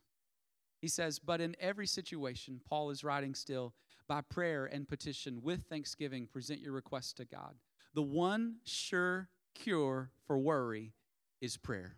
He 0.81 0.89
says, 0.89 1.19
But 1.19 1.41
in 1.41 1.57
every 1.61 1.87
situation, 1.87 2.61
Paul 2.69 2.91
is 2.91 3.05
writing 3.05 3.35
still, 3.35 3.73
by 4.09 4.21
prayer 4.21 4.67
and 4.67 4.89
petition 4.89 5.41
with 5.43 5.63
thanksgiving, 5.71 6.27
present 6.27 6.61
your 6.61 6.73
request 6.73 7.17
to 7.19 7.25
God. 7.25 7.55
The 7.95 8.03
one 8.03 8.57
sure 8.65 9.29
cure 9.55 10.11
for 10.27 10.39
worry 10.39 10.93
is 11.41 11.57
prayer. 11.57 11.97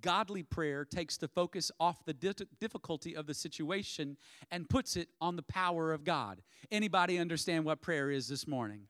Godly 0.00 0.42
prayer 0.42 0.84
takes 0.84 1.16
the 1.16 1.26
focus 1.26 1.72
off 1.80 2.04
the 2.04 2.12
difficulty 2.60 3.16
of 3.16 3.26
the 3.26 3.34
situation 3.34 4.16
and 4.50 4.68
puts 4.68 4.96
it 4.96 5.08
on 5.20 5.36
the 5.36 5.42
power 5.42 5.92
of 5.92 6.04
God. 6.04 6.42
Anybody 6.70 7.18
understand 7.18 7.64
what 7.64 7.80
prayer 7.80 8.10
is 8.10 8.28
this 8.28 8.46
morning? 8.46 8.82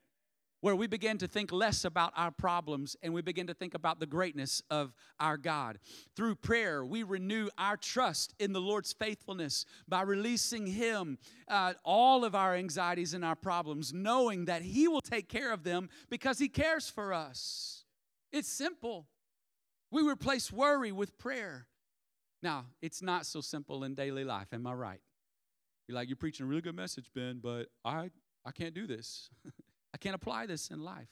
Where 0.61 0.75
we 0.75 0.87
begin 0.87 1.17
to 1.17 1.27
think 1.27 1.51
less 1.51 1.83
about 1.83 2.13
our 2.15 2.31
problems 2.31 2.95
and 3.01 3.13
we 3.13 3.21
begin 3.21 3.47
to 3.47 3.53
think 3.53 3.73
about 3.73 3.99
the 3.99 4.05
greatness 4.05 4.61
of 4.69 4.93
our 5.19 5.35
God. 5.37 5.79
Through 6.15 6.35
prayer, 6.35 6.85
we 6.85 7.03
renew 7.03 7.49
our 7.57 7.75
trust 7.75 8.33
in 8.39 8.53
the 8.53 8.61
Lord's 8.61 8.93
faithfulness 8.93 9.65
by 9.87 10.03
releasing 10.03 10.67
Him 10.67 11.17
uh, 11.47 11.73
all 11.83 12.23
of 12.23 12.35
our 12.35 12.55
anxieties 12.55 13.13
and 13.13 13.25
our 13.25 13.35
problems, 13.35 13.93
knowing 13.93 14.45
that 14.45 14.61
He 14.61 14.87
will 14.87 15.01
take 15.01 15.27
care 15.27 15.51
of 15.51 15.63
them 15.63 15.89
because 16.09 16.39
He 16.39 16.47
cares 16.47 16.89
for 16.89 17.11
us. 17.11 17.83
It's 18.31 18.47
simple. 18.47 19.07
We 19.89 20.07
replace 20.07 20.51
worry 20.51 20.91
with 20.91 21.17
prayer. 21.17 21.67
Now, 22.43 22.65
it's 22.81 23.01
not 23.01 23.25
so 23.25 23.41
simple 23.41 23.83
in 23.83 23.93
daily 23.93 24.23
life, 24.23 24.47
am 24.53 24.65
I 24.65 24.73
right? 24.73 25.01
You're 25.87 25.95
like, 25.95 26.07
you're 26.07 26.15
preaching 26.15 26.45
a 26.45 26.49
really 26.49 26.61
good 26.61 26.75
message, 26.75 27.11
Ben, 27.13 27.39
but 27.43 27.67
I, 27.83 28.09
I 28.45 28.51
can't 28.51 28.73
do 28.73 28.87
this. 28.87 29.29
Can't 30.01 30.15
apply 30.15 30.47
this 30.47 30.69
in 30.69 30.81
life. 30.81 31.09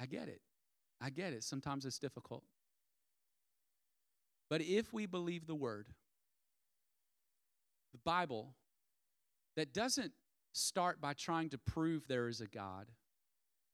I 0.00 0.06
get 0.06 0.28
it. 0.28 0.40
I 1.00 1.10
get 1.10 1.32
it. 1.32 1.44
Sometimes 1.44 1.84
it's 1.84 1.98
difficult. 1.98 2.44
But 4.48 4.62
if 4.62 4.92
we 4.92 5.06
believe 5.06 5.46
the 5.46 5.54
word, 5.54 5.88
the 7.92 7.98
Bible, 8.04 8.54
that 9.56 9.74
doesn't 9.74 10.12
start 10.52 11.00
by 11.00 11.12
trying 11.14 11.50
to 11.50 11.58
prove 11.58 12.06
there 12.06 12.28
is 12.28 12.40
a 12.40 12.46
God, 12.46 12.86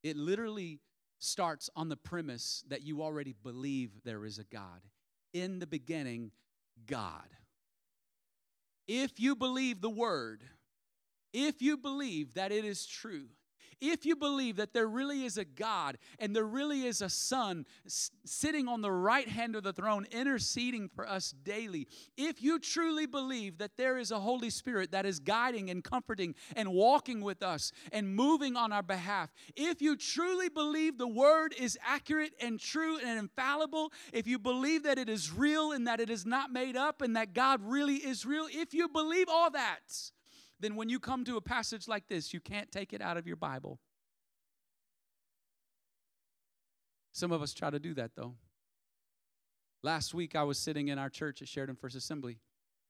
it 0.03 0.17
literally 0.17 0.79
starts 1.19 1.69
on 1.75 1.89
the 1.89 1.95
premise 1.95 2.63
that 2.67 2.81
you 2.81 3.01
already 3.01 3.33
believe 3.43 3.91
there 4.03 4.25
is 4.25 4.39
a 4.39 4.43
God. 4.43 4.81
In 5.33 5.59
the 5.59 5.67
beginning, 5.67 6.31
God. 6.85 7.29
If 8.87 9.19
you 9.19 9.35
believe 9.35 9.81
the 9.81 9.89
word, 9.89 10.43
if 11.35 11.61
you 11.61 11.75
believe 11.75 12.33
that 12.35 12.53
it 12.53 12.63
is 12.63 12.85
true, 12.85 13.27
if 13.81 14.05
you 14.05 14.15
believe 14.15 14.55
that 14.55 14.73
there 14.73 14.87
really 14.87 15.25
is 15.25 15.37
a 15.37 15.43
God 15.43 15.97
and 16.17 16.33
there 16.33 16.45
really 16.45 16.85
is 16.85 17.01
a 17.01 17.09
Son 17.09 17.65
sitting 18.25 18.69
on 18.69 18.81
the 18.81 18.91
right 18.91 19.27
hand 19.27 19.55
of 19.55 19.63
the 19.63 19.73
throne 19.73 20.07
interceding 20.11 20.87
for 20.87 21.07
us 21.07 21.33
daily, 21.43 21.87
if 22.15 22.41
you 22.41 22.57
truly 22.57 23.05
believe 23.05 23.57
that 23.57 23.75
there 23.75 23.97
is 23.97 24.11
a 24.11 24.19
Holy 24.19 24.49
Spirit 24.49 24.91
that 24.91 25.05
is 25.05 25.19
guiding 25.19 25.69
and 25.69 25.83
comforting 25.83 26.35
and 26.55 26.71
walking 26.71 27.19
with 27.19 27.43
us 27.43 27.73
and 27.91 28.15
moving 28.15 28.55
on 28.55 28.71
our 28.71 28.83
behalf, 28.83 29.33
if 29.57 29.81
you 29.81 29.97
truly 29.97 30.47
believe 30.47 30.97
the 30.97 31.07
Word 31.07 31.53
is 31.59 31.77
accurate 31.85 32.31
and 32.39 32.59
true 32.59 32.97
and 32.97 33.19
infallible, 33.19 33.91
if 34.13 34.25
you 34.25 34.39
believe 34.39 34.83
that 34.83 34.97
it 34.97 35.09
is 35.09 35.33
real 35.33 35.73
and 35.73 35.85
that 35.85 35.99
it 35.99 36.09
is 36.09 36.25
not 36.25 36.49
made 36.51 36.77
up 36.77 37.01
and 37.01 37.15
that 37.17 37.33
God 37.33 37.59
really 37.61 37.95
is 37.95 38.25
real, 38.25 38.47
if 38.49 38.73
you 38.73 38.87
believe 38.87 39.27
all 39.29 39.51
that, 39.51 40.11
then 40.65 40.75
when 40.75 40.89
you 40.89 40.99
come 40.99 41.23
to 41.25 41.37
a 41.37 41.41
passage 41.41 41.87
like 41.87 42.07
this, 42.07 42.33
you 42.33 42.39
can't 42.39 42.71
take 42.71 42.91
it 42.91 42.99
out 42.99 43.17
of 43.17 43.27
your 43.27 43.35
Bible. 43.35 43.79
Some 47.13 47.31
of 47.31 47.43
us 47.43 47.53
try 47.53 47.69
to 47.69 47.77
do 47.77 47.93
that 47.93 48.15
though. 48.15 48.33
Last 49.83 50.15
week, 50.15 50.35
I 50.35 50.41
was 50.41 50.57
sitting 50.57 50.87
in 50.87 50.97
our 50.97 51.09
church 51.09 51.43
at 51.43 51.47
Sheridan 51.47 51.75
First 51.75 51.95
Assembly. 51.95 52.39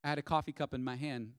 I 0.05 0.07
had 0.07 0.17
a 0.17 0.21
coffee 0.21 0.53
cup 0.53 0.73
in 0.73 0.85
my 0.85 0.95
hand 0.95 1.33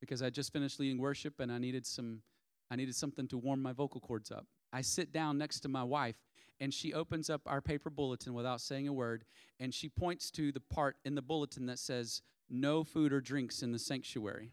because 0.00 0.22
I 0.22 0.30
just 0.30 0.52
finished 0.52 0.78
leading 0.78 0.98
worship 0.98 1.40
and 1.40 1.50
I 1.50 1.58
needed 1.58 1.84
some 1.84 2.22
I 2.70 2.76
needed 2.76 2.94
something 2.94 3.26
to 3.26 3.36
warm 3.36 3.60
my 3.60 3.72
vocal 3.72 4.00
cords 4.00 4.30
up. 4.30 4.46
I 4.72 4.82
sit 4.82 5.12
down 5.12 5.38
next 5.38 5.58
to 5.60 5.68
my 5.68 5.82
wife 5.82 6.14
and 6.60 6.72
she 6.72 6.94
opens 6.94 7.28
up 7.28 7.40
our 7.46 7.60
paper 7.60 7.90
bulletin 7.90 8.32
without 8.32 8.60
saying 8.60 8.86
a 8.86 8.92
word 8.92 9.24
and 9.58 9.74
she 9.74 9.88
points 9.88 10.30
to 10.32 10.52
the 10.52 10.60
part 10.60 10.98
in 11.04 11.16
the 11.16 11.22
bulletin 11.22 11.66
that 11.66 11.80
says 11.80 12.22
no 12.48 12.84
food 12.84 13.12
or 13.12 13.20
drinks 13.20 13.60
in 13.60 13.72
the 13.72 13.78
sanctuary. 13.78 14.52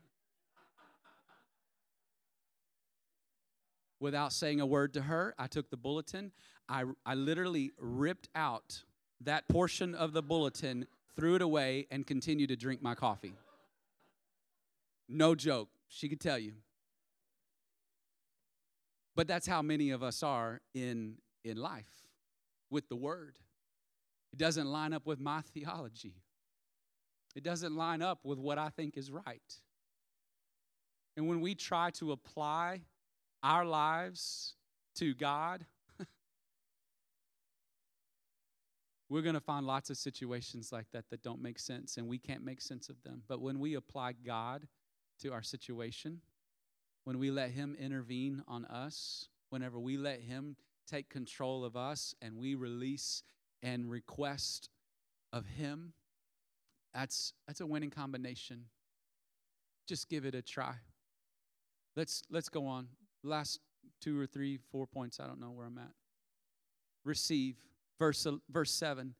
Without 3.99 4.33
saying 4.33 4.61
a 4.61 4.65
word 4.65 4.93
to 4.93 5.01
her. 5.03 5.33
I 5.37 5.47
took 5.47 5.69
the 5.69 5.77
bulletin. 5.77 6.31
I, 6.69 6.83
I 7.05 7.15
literally 7.15 7.71
ripped 7.79 8.29
out 8.35 8.83
that 9.21 9.47
portion 9.47 9.95
of 9.95 10.13
the 10.13 10.21
bulletin, 10.21 10.85
threw 11.15 11.35
it 11.35 11.41
away, 11.41 11.87
and 11.89 12.05
continued 12.05 12.49
to 12.49 12.55
drink 12.55 12.81
my 12.81 12.95
coffee. 12.95 13.33
No 15.09 15.35
joke. 15.35 15.69
She 15.87 16.09
could 16.09 16.19
tell 16.19 16.37
you. 16.37 16.53
But 19.15 19.27
that's 19.27 19.47
how 19.47 19.61
many 19.61 19.89
of 19.89 20.03
us 20.03 20.21
are 20.21 20.61
in, 20.75 21.15
in 21.43 21.57
life 21.57 21.89
with 22.69 22.87
the 22.89 22.95
word. 22.95 23.39
It 24.31 24.37
doesn't 24.37 24.67
line 24.67 24.93
up 24.93 25.07
with 25.07 25.19
my 25.19 25.41
theology, 25.41 26.13
it 27.35 27.43
doesn't 27.43 27.75
line 27.75 28.01
up 28.01 28.19
with 28.23 28.37
what 28.37 28.57
I 28.57 28.69
think 28.69 28.97
is 28.97 29.09
right. 29.09 29.59
And 31.15 31.27
when 31.27 31.41
we 31.41 31.55
try 31.55 31.89
to 31.91 32.11
apply 32.11 32.81
our 33.43 33.65
lives 33.65 34.55
to 34.95 35.13
God, 35.13 35.65
we're 39.09 39.21
going 39.21 39.35
to 39.35 39.41
find 39.41 39.65
lots 39.65 39.89
of 39.89 39.97
situations 39.97 40.71
like 40.71 40.87
that 40.93 41.09
that 41.09 41.23
don't 41.23 41.41
make 41.41 41.59
sense 41.59 41.97
and 41.97 42.07
we 42.07 42.17
can't 42.17 42.43
make 42.43 42.61
sense 42.61 42.89
of 42.89 43.01
them. 43.03 43.21
But 43.27 43.41
when 43.41 43.59
we 43.59 43.75
apply 43.75 44.13
God 44.25 44.67
to 45.21 45.33
our 45.33 45.43
situation, 45.43 46.21
when 47.03 47.19
we 47.19 47.31
let 47.31 47.51
Him 47.51 47.75
intervene 47.79 48.43
on 48.47 48.65
us, 48.65 49.29
whenever 49.49 49.79
we 49.79 49.97
let 49.97 50.21
Him 50.21 50.55
take 50.87 51.09
control 51.09 51.63
of 51.63 51.75
us 51.75 52.15
and 52.21 52.37
we 52.37 52.55
release 52.55 53.23
and 53.61 53.89
request 53.89 54.69
of 55.31 55.45
Him, 55.45 55.93
that's, 56.93 57.33
that's 57.45 57.61
a 57.61 57.65
winning 57.65 57.91
combination. 57.91 58.65
Just 59.87 60.09
give 60.09 60.25
it 60.25 60.33
a 60.35 60.41
try. 60.41 60.73
Let's, 61.95 62.23
let's 62.29 62.49
go 62.49 62.65
on 62.65 62.87
last 63.27 63.59
two 64.01 64.19
or 64.19 64.25
three, 64.25 64.57
four 64.71 64.87
points. 64.87 65.19
I 65.19 65.27
don't 65.27 65.39
know 65.39 65.51
where 65.51 65.65
I'm 65.65 65.77
at. 65.77 65.91
Receive. 67.03 67.55
Verse, 67.99 68.27
verse 68.49 68.71
7 68.71 69.15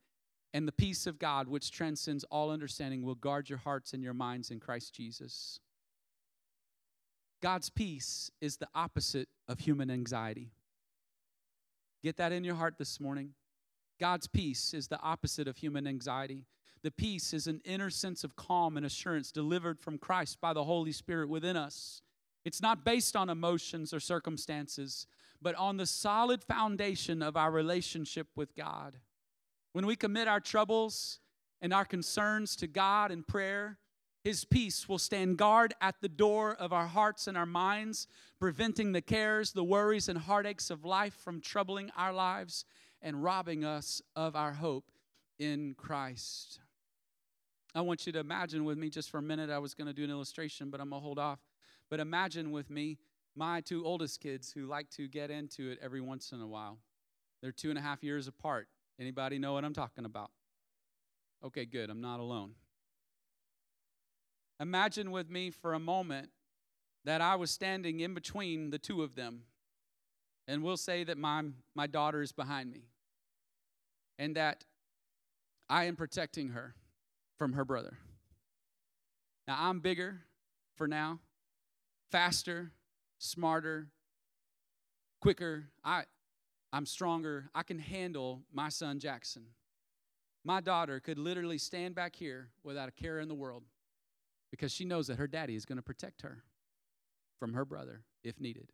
And 0.54 0.68
the 0.68 0.72
peace 0.72 1.06
of 1.06 1.18
God, 1.18 1.48
which 1.48 1.70
transcends 1.70 2.24
all 2.24 2.50
understanding, 2.50 3.02
will 3.02 3.14
guard 3.14 3.48
your 3.48 3.58
hearts 3.58 3.92
and 3.92 4.02
your 4.02 4.14
minds 4.14 4.50
in 4.50 4.60
Christ 4.60 4.94
Jesus. 4.94 5.60
God's 7.40 7.70
peace 7.70 8.30
is 8.40 8.56
the 8.56 8.68
opposite 8.74 9.28
of 9.46 9.60
human 9.60 9.90
anxiety. 9.90 10.50
Get 12.02 12.16
that 12.16 12.32
in 12.32 12.44
your 12.44 12.56
heart 12.56 12.74
this 12.78 13.00
morning. 13.00 13.34
God's 14.00 14.26
peace 14.26 14.74
is 14.74 14.88
the 14.88 15.00
opposite 15.00 15.48
of 15.48 15.56
human 15.56 15.86
anxiety. 15.86 16.46
The 16.82 16.90
peace 16.90 17.32
is 17.32 17.46
an 17.46 17.60
inner 17.64 17.90
sense 17.90 18.22
of 18.22 18.36
calm 18.36 18.76
and 18.76 18.86
assurance 18.86 19.32
delivered 19.32 19.80
from 19.80 19.98
Christ 19.98 20.40
by 20.40 20.52
the 20.52 20.64
Holy 20.64 20.92
Spirit 20.92 21.28
within 21.28 21.56
us. 21.56 22.02
It's 22.44 22.62
not 22.62 22.84
based 22.84 23.16
on 23.16 23.28
emotions 23.28 23.92
or 23.92 24.00
circumstances, 24.00 25.06
but 25.40 25.54
on 25.54 25.76
the 25.76 25.86
solid 25.86 26.42
foundation 26.42 27.22
of 27.22 27.36
our 27.36 27.50
relationship 27.50 28.28
with 28.36 28.54
God. 28.54 28.96
When 29.72 29.86
we 29.86 29.96
commit 29.96 30.28
our 30.28 30.40
troubles 30.40 31.20
and 31.60 31.72
our 31.72 31.84
concerns 31.84 32.56
to 32.56 32.66
God 32.66 33.12
in 33.12 33.22
prayer, 33.22 33.78
His 34.24 34.44
peace 34.44 34.88
will 34.88 34.98
stand 34.98 35.36
guard 35.36 35.74
at 35.80 35.96
the 36.00 36.08
door 36.08 36.54
of 36.54 36.72
our 36.72 36.86
hearts 36.86 37.26
and 37.26 37.36
our 37.36 37.46
minds, 37.46 38.06
preventing 38.40 38.92
the 38.92 39.02
cares, 39.02 39.52
the 39.52 39.64
worries, 39.64 40.08
and 40.08 40.18
heartaches 40.18 40.70
of 40.70 40.84
life 40.84 41.14
from 41.14 41.40
troubling 41.40 41.90
our 41.96 42.12
lives 42.12 42.64
and 43.02 43.22
robbing 43.22 43.64
us 43.64 44.02
of 44.16 44.34
our 44.34 44.52
hope 44.52 44.90
in 45.38 45.74
Christ. 45.76 46.60
I 47.74 47.82
want 47.82 48.06
you 48.06 48.12
to 48.12 48.18
imagine 48.18 48.64
with 48.64 48.78
me 48.78 48.90
just 48.90 49.10
for 49.10 49.18
a 49.18 49.22
minute. 49.22 49.50
I 49.50 49.58
was 49.58 49.74
going 49.74 49.86
to 49.86 49.92
do 49.92 50.02
an 50.02 50.10
illustration, 50.10 50.70
but 50.70 50.80
I'm 50.80 50.90
going 50.90 51.00
to 51.00 51.04
hold 51.04 51.18
off. 51.18 51.38
But 51.90 52.00
imagine 52.00 52.50
with 52.50 52.70
me 52.70 52.98
my 53.34 53.60
two 53.60 53.84
oldest 53.84 54.20
kids 54.20 54.52
who 54.52 54.66
like 54.66 54.90
to 54.90 55.08
get 55.08 55.30
into 55.30 55.70
it 55.70 55.78
every 55.80 56.00
once 56.00 56.32
in 56.32 56.40
a 56.40 56.46
while. 56.46 56.78
They're 57.40 57.52
two 57.52 57.70
and 57.70 57.78
a 57.78 57.82
half 57.82 58.02
years 58.02 58.26
apart. 58.26 58.68
Anybody 59.00 59.38
know 59.38 59.52
what 59.52 59.64
I'm 59.64 59.74
talking 59.74 60.04
about? 60.04 60.30
Okay, 61.44 61.64
good. 61.64 61.88
I'm 61.88 62.00
not 62.00 62.18
alone. 62.18 62.54
Imagine 64.60 65.12
with 65.12 65.30
me 65.30 65.50
for 65.50 65.72
a 65.72 65.78
moment 65.78 66.30
that 67.04 67.20
I 67.20 67.36
was 67.36 67.50
standing 67.52 68.00
in 68.00 68.12
between 68.12 68.70
the 68.70 68.78
two 68.78 69.02
of 69.02 69.14
them. 69.14 69.42
And 70.48 70.64
we'll 70.64 70.76
say 70.76 71.04
that 71.04 71.16
my, 71.16 71.44
my 71.76 71.86
daughter 71.86 72.22
is 72.22 72.32
behind 72.32 72.72
me. 72.72 72.88
And 74.18 74.34
that 74.34 74.64
I 75.70 75.84
am 75.84 75.94
protecting 75.94 76.48
her 76.48 76.74
from 77.38 77.52
her 77.52 77.64
brother. 77.64 77.98
Now, 79.46 79.56
I'm 79.60 79.78
bigger 79.78 80.22
for 80.74 80.88
now 80.88 81.20
faster, 82.10 82.72
smarter, 83.18 83.88
quicker. 85.20 85.68
I, 85.84 86.04
I'm 86.72 86.86
stronger. 86.86 87.50
I 87.54 87.62
can 87.62 87.78
handle 87.78 88.42
my 88.52 88.68
son 88.68 88.98
Jackson. 88.98 89.46
My 90.44 90.60
daughter 90.60 91.00
could 91.00 91.18
literally 91.18 91.58
stand 91.58 91.94
back 91.94 92.14
here 92.16 92.48
without 92.62 92.88
a 92.88 92.92
care 92.92 93.20
in 93.20 93.28
the 93.28 93.34
world 93.34 93.64
because 94.50 94.72
she 94.72 94.84
knows 94.84 95.06
that 95.08 95.18
her 95.18 95.26
daddy 95.26 95.54
is 95.54 95.64
going 95.64 95.76
to 95.76 95.82
protect 95.82 96.22
her 96.22 96.42
from 97.38 97.54
her 97.54 97.64
brother 97.64 98.02
if 98.24 98.40
needed. 98.40 98.72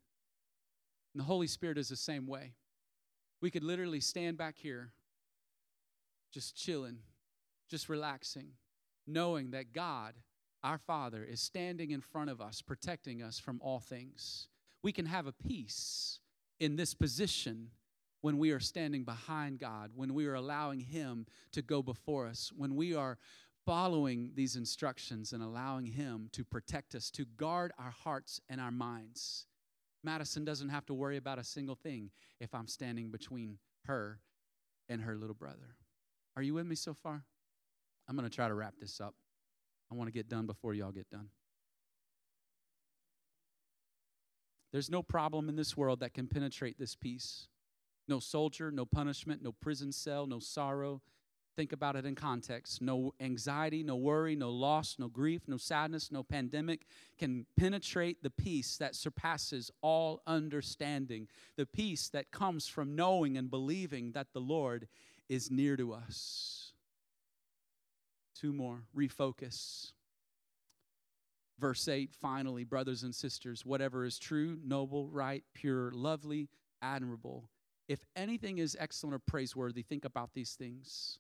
And 1.13 1.21
the 1.21 1.25
Holy 1.25 1.47
Spirit 1.47 1.79
is 1.79 1.89
the 1.89 1.97
same 1.97 2.27
way. 2.27 2.53
We 3.41 3.51
could 3.51 3.65
literally 3.65 4.01
stand 4.01 4.37
back 4.37 4.57
here 4.57 4.93
just 6.33 6.57
chilling, 6.57 6.99
just 7.71 7.89
relaxing, 7.89 8.49
knowing 9.07 9.53
that 9.53 9.73
God, 9.73 10.15
our 10.65 10.79
Father, 10.79 11.23
is 11.23 11.41
standing 11.41 11.91
in 11.91 12.01
front 12.01 12.31
of 12.31 12.41
us, 12.41 12.63
protecting 12.63 13.23
us 13.23 13.39
from 13.39 13.61
all 13.63 13.79
things. 13.79 14.49
We 14.83 14.93
can 14.93 15.07
have 15.07 15.27
a 15.27 15.33
peace 15.33 16.19
in 16.59 16.77
this 16.77 16.95
position 16.95 17.71
when 18.23 18.39
we 18.39 18.51
are 18.53 18.61
standing 18.61 19.05
behind 19.05 19.59
God, 19.59 19.91
when 19.95 20.15
we 20.15 20.27
are 20.27 20.35
allowing 20.35 20.81
Him 20.81 21.27
to 21.53 21.61
go 21.61 21.83
before 21.83 22.27
us, 22.27 22.51
when 22.57 22.75
we 22.75 22.95
are 22.95 23.19
following 23.67 24.31
these 24.35 24.57
instructions 24.57 25.35
and 25.35 25.43
allowing 25.43 25.85
Him 25.85 26.31
to 26.33 26.45
protect 26.45 26.95
us, 26.95 27.11
to 27.11 27.27
guard 27.37 27.73
our 27.79 27.91
hearts 27.91 28.41
and 28.49 28.61
our 28.61 28.71
minds. 28.71 29.47
Madison 30.03 30.45
doesn't 30.45 30.71
have 30.71 30.87
to 30.87 30.95
worry 30.95 31.19
about 31.19 31.39
a 31.39 31.45
single 31.45 31.75
thing 31.75 32.11
if 32.41 32.55
I'm 32.55 32.69
standing 32.69 33.11
between 33.11 33.59
her 33.85 34.21
and 34.89 35.03
her 35.03 35.17
little 35.17 35.35
brother. 35.35 35.77
Are 36.37 36.43
you 36.43 36.55
with 36.55 36.67
me 36.67 36.75
so 36.77 36.95
far? 36.95 37.25
I'm 38.09 38.17
going 38.17 38.29
to 38.29 38.35
try 38.35 38.49
to 38.49 38.55
wrap 38.55 38.75
this 38.81 39.01
up. 39.01 39.15
I 39.91 39.95
want 39.95 40.09
to 40.09 40.13
get 40.13 40.29
done 40.29 40.47
before 40.47 40.75
y'all 40.75 40.93
get 40.93 41.11
done. 41.11 41.29
There's 44.73 44.91
no 44.91 45.03
problem 45.03 45.49
in 45.49 45.57
this 45.57 45.77
world 45.77 46.01
that 46.01 46.15
can 46.15 46.27
penetrate 46.27 46.79
this 46.79 46.97
peace. 46.97 47.49
No 48.09 48.19
soldier, 48.19 48.71
no 48.71 48.85
punishment, 48.85 49.43
no 49.43 49.53
prison 49.53 49.93
cell, 49.93 50.27
no 50.27 50.41
sorrow, 50.41 51.01
Think 51.57 51.73
about 51.73 51.95
it 51.95 52.05
in 52.05 52.17
context. 52.17 52.83
No 52.83 53.15
anxiety, 53.21 53.85
no 53.85 53.95
worry, 53.95 54.35
no 54.35 54.51
loss, 54.51 54.97
no 54.99 55.07
grief, 55.09 55.43
no 55.47 55.57
sadness, 55.57 56.11
no 56.11 56.25
pandemic 56.25 56.87
can 57.17 57.47
penetrate 57.57 58.23
the 58.23 58.31
peace 58.31 58.77
that 58.79 58.97
surpasses 58.97 59.71
all 59.81 60.23
understanding. 60.27 61.29
The 61.57 61.67
peace 61.67 62.09
that 62.09 62.33
comes 62.33 62.67
from 62.67 62.97
knowing 62.97 63.37
and 63.37 63.51
believing 63.51 64.13
that 64.13 64.33
the 64.33 64.41
Lord 64.41 64.89
is 65.29 65.51
near 65.51 65.77
to 65.77 65.93
us. 65.93 66.64
Two 68.35 68.53
more. 68.53 68.83
Refocus. 68.97 69.93
Verse 71.59 71.87
8, 71.87 72.11
finally, 72.21 72.65
brothers 72.65 73.05
and 73.05 73.15
sisters, 73.15 73.65
whatever 73.65 74.05
is 74.05 74.19
true, 74.19 74.59
noble, 74.65 75.09
right, 75.09 75.45
pure, 75.55 75.93
lovely, 75.93 76.49
admirable. 76.83 77.49
If 77.89 78.05
anything 78.17 78.59
is 78.59 78.77
excellent 78.81 79.15
or 79.15 79.21
praiseworthy, 79.21 79.83
think 79.83 80.05
about 80.05 80.35
these 80.35 80.55
things. 80.55 81.19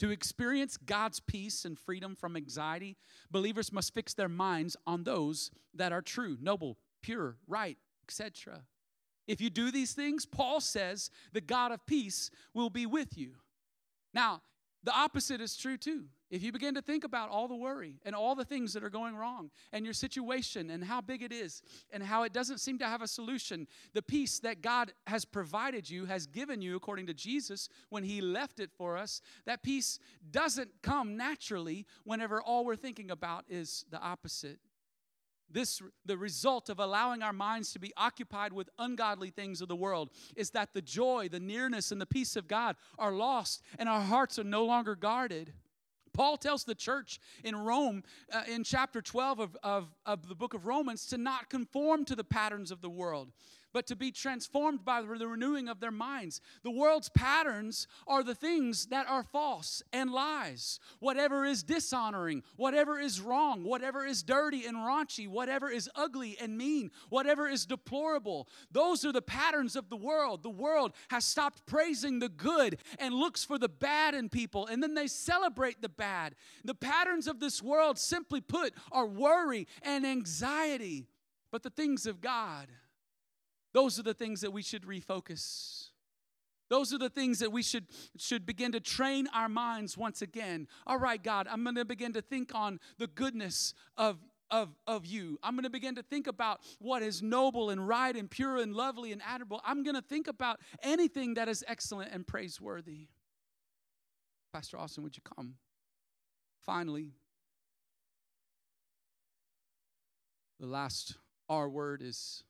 To 0.00 0.10
experience 0.10 0.76
God's 0.76 1.20
peace 1.20 1.64
and 1.64 1.78
freedom 1.78 2.16
from 2.16 2.36
anxiety, 2.36 2.96
believers 3.30 3.72
must 3.72 3.94
fix 3.94 4.14
their 4.14 4.28
minds 4.28 4.76
on 4.86 5.04
those 5.04 5.50
that 5.74 5.92
are 5.92 6.02
true, 6.02 6.36
noble, 6.40 6.76
pure, 7.02 7.36
right, 7.46 7.78
etc. 8.06 8.62
If 9.28 9.40
you 9.40 9.48
do 9.48 9.70
these 9.70 9.92
things, 9.92 10.26
Paul 10.26 10.60
says 10.60 11.08
the 11.32 11.40
God 11.40 11.72
of 11.72 11.86
peace 11.86 12.30
will 12.52 12.68
be 12.68 12.84
with 12.84 13.16
you. 13.16 13.36
Now, 14.12 14.42
the 14.82 14.92
opposite 14.92 15.40
is 15.40 15.56
true 15.56 15.76
too. 15.76 16.06
If 16.32 16.42
you 16.42 16.50
begin 16.50 16.74
to 16.76 16.80
think 16.80 17.04
about 17.04 17.28
all 17.28 17.46
the 17.46 17.54
worry 17.54 18.00
and 18.06 18.14
all 18.14 18.34
the 18.34 18.44
things 18.46 18.72
that 18.72 18.82
are 18.82 18.88
going 18.88 19.14
wrong 19.14 19.50
and 19.70 19.84
your 19.84 19.92
situation 19.92 20.70
and 20.70 20.82
how 20.82 21.02
big 21.02 21.22
it 21.22 21.30
is 21.30 21.60
and 21.92 22.02
how 22.02 22.22
it 22.22 22.32
doesn't 22.32 22.56
seem 22.56 22.78
to 22.78 22.86
have 22.86 23.02
a 23.02 23.06
solution, 23.06 23.68
the 23.92 24.00
peace 24.00 24.38
that 24.38 24.62
God 24.62 24.94
has 25.06 25.26
provided 25.26 25.90
you, 25.90 26.06
has 26.06 26.26
given 26.26 26.62
you 26.62 26.74
according 26.74 27.06
to 27.08 27.12
Jesus 27.12 27.68
when 27.90 28.02
He 28.02 28.22
left 28.22 28.60
it 28.60 28.70
for 28.72 28.96
us, 28.96 29.20
that 29.44 29.62
peace 29.62 29.98
doesn't 30.30 30.70
come 30.82 31.18
naturally 31.18 31.84
whenever 32.04 32.40
all 32.40 32.64
we're 32.64 32.76
thinking 32.76 33.10
about 33.10 33.44
is 33.50 33.84
the 33.90 34.00
opposite. 34.00 34.58
This, 35.50 35.82
the 36.06 36.16
result 36.16 36.70
of 36.70 36.78
allowing 36.78 37.22
our 37.22 37.34
minds 37.34 37.74
to 37.74 37.78
be 37.78 37.92
occupied 37.94 38.54
with 38.54 38.70
ungodly 38.78 39.28
things 39.28 39.60
of 39.60 39.68
the 39.68 39.76
world 39.76 40.08
is 40.34 40.48
that 40.52 40.72
the 40.72 40.80
joy, 40.80 41.28
the 41.30 41.40
nearness, 41.40 41.92
and 41.92 42.00
the 42.00 42.06
peace 42.06 42.36
of 42.36 42.48
God 42.48 42.76
are 42.98 43.12
lost 43.12 43.60
and 43.78 43.86
our 43.86 44.00
hearts 44.00 44.38
are 44.38 44.44
no 44.44 44.64
longer 44.64 44.96
guarded. 44.96 45.52
Paul 46.12 46.36
tells 46.36 46.64
the 46.64 46.74
church 46.74 47.20
in 47.44 47.56
Rome 47.56 48.02
uh, 48.32 48.42
in 48.48 48.64
chapter 48.64 49.00
12 49.00 49.40
of, 49.40 49.56
of, 49.62 49.94
of 50.06 50.28
the 50.28 50.34
book 50.34 50.54
of 50.54 50.66
Romans 50.66 51.06
to 51.06 51.18
not 51.18 51.48
conform 51.48 52.04
to 52.06 52.16
the 52.16 52.24
patterns 52.24 52.70
of 52.70 52.80
the 52.80 52.90
world 52.90 53.32
but 53.72 53.86
to 53.86 53.96
be 53.96 54.10
transformed 54.10 54.84
by 54.84 55.02
the 55.02 55.26
renewing 55.26 55.68
of 55.68 55.80
their 55.80 55.90
minds. 55.90 56.40
The 56.62 56.70
world's 56.70 57.08
patterns 57.08 57.86
are 58.06 58.22
the 58.22 58.34
things 58.34 58.86
that 58.86 59.08
are 59.08 59.22
false 59.22 59.82
and 59.92 60.10
lies. 60.10 60.78
Whatever 60.98 61.44
is 61.44 61.62
dishonoring, 61.62 62.42
whatever 62.56 62.98
is 62.98 63.20
wrong, 63.20 63.64
whatever 63.64 64.04
is 64.04 64.22
dirty 64.22 64.66
and 64.66 64.76
raunchy, 64.76 65.28
whatever 65.28 65.70
is 65.70 65.90
ugly 65.94 66.36
and 66.40 66.56
mean, 66.56 66.90
whatever 67.08 67.48
is 67.48 67.66
deplorable, 67.66 68.48
those 68.70 69.04
are 69.04 69.12
the 69.12 69.22
patterns 69.22 69.76
of 69.76 69.88
the 69.88 69.96
world. 69.96 70.42
The 70.42 70.50
world 70.50 70.92
has 71.10 71.24
stopped 71.24 71.66
praising 71.66 72.18
the 72.18 72.28
good 72.28 72.78
and 72.98 73.14
looks 73.14 73.44
for 73.44 73.58
the 73.58 73.68
bad 73.68 74.14
in 74.14 74.28
people, 74.28 74.66
and 74.66 74.82
then 74.82 74.94
they 74.94 75.06
celebrate 75.06 75.80
the 75.82 75.88
bad. 75.88 76.34
The 76.64 76.74
patterns 76.74 77.26
of 77.26 77.40
this 77.40 77.62
world, 77.62 77.98
simply 77.98 78.40
put, 78.40 78.74
are 78.90 79.06
worry 79.06 79.66
and 79.82 80.06
anxiety. 80.06 81.06
But 81.50 81.62
the 81.62 81.70
things 81.70 82.06
of 82.06 82.20
God, 82.20 82.68
those 83.72 83.98
are 83.98 84.02
the 84.02 84.14
things 84.14 84.40
that 84.42 84.52
we 84.52 84.62
should 84.62 84.82
refocus. 84.82 85.88
Those 86.68 86.94
are 86.94 86.98
the 86.98 87.10
things 87.10 87.40
that 87.40 87.52
we 87.52 87.62
should, 87.62 87.86
should 88.16 88.46
begin 88.46 88.72
to 88.72 88.80
train 88.80 89.28
our 89.34 89.48
minds 89.48 89.98
once 89.98 90.22
again. 90.22 90.66
All 90.86 90.98
right, 90.98 91.22
God, 91.22 91.46
I'm 91.50 91.62
going 91.64 91.76
to 91.76 91.84
begin 91.84 92.14
to 92.14 92.22
think 92.22 92.54
on 92.54 92.80
the 92.96 93.08
goodness 93.08 93.74
of, 93.98 94.18
of, 94.50 94.70
of 94.86 95.04
you. 95.04 95.38
I'm 95.42 95.54
going 95.54 95.64
to 95.64 95.70
begin 95.70 95.96
to 95.96 96.02
think 96.02 96.26
about 96.26 96.60
what 96.78 97.02
is 97.02 97.22
noble 97.22 97.68
and 97.68 97.86
right 97.86 98.16
and 98.16 98.30
pure 98.30 98.56
and 98.56 98.74
lovely 98.74 99.12
and 99.12 99.20
admirable. 99.26 99.60
I'm 99.66 99.82
going 99.82 99.96
to 99.96 100.02
think 100.02 100.28
about 100.28 100.60
anything 100.82 101.34
that 101.34 101.46
is 101.46 101.62
excellent 101.68 102.10
and 102.12 102.26
praiseworthy. 102.26 103.08
Pastor 104.50 104.78
Austin, 104.78 105.02
would 105.04 105.16
you 105.16 105.22
come? 105.36 105.56
Finally, 106.64 107.08
the 110.60 110.66
last 110.66 111.16
R 111.50 111.68
word 111.68 112.00
is 112.02 112.44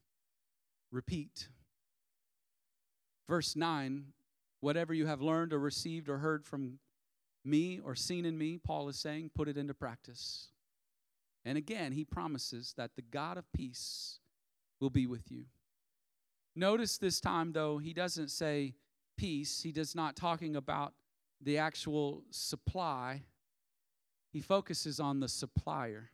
repeat. 0.93 1.49
Verse 3.29 3.57
9 3.57 4.13
whatever 4.63 4.95
you 4.95 5.07
have 5.07 5.21
learned 5.21 5.53
or 5.53 5.59
received 5.59 6.09
or 6.09 6.19
heard 6.19 6.47
from 6.47 6.79
me 7.45 7.81
or 7.85 7.97
seen 7.97 8.25
in 8.25 8.39
me, 8.39 8.59
Paul 8.59 8.89
is 8.89 8.97
saying, 8.97 9.33
put 9.35 9.49
it 9.49 9.57
into 9.57 9.75
practice. 9.75 10.51
And 11.45 11.59
again, 11.59 11.91
he 11.91 12.05
promises 12.05 12.73
that 12.77 12.93
the 12.95 13.03
God 13.03 13.37
of 13.37 13.53
peace 13.53 14.21
will 14.81 14.89
be 14.89 15.07
with 15.07 15.33
you. 15.33 15.47
Notice 16.55 16.97
this 16.97 17.21
time, 17.21 17.53
though, 17.53 17.79
he 17.79 17.93
doesn't 17.93 18.31
say 18.31 18.75
peace. 19.17 19.63
He 19.63 19.73
does 19.73 19.97
not 19.97 20.15
talking 20.15 20.55
about 20.55 20.95
the 21.41 21.59
actual 21.59 22.23
supply. 22.31 23.23
He 24.33 24.41
focuses 24.41 25.01
on 25.01 25.19
the 25.19 25.29
supplier. 25.29 26.11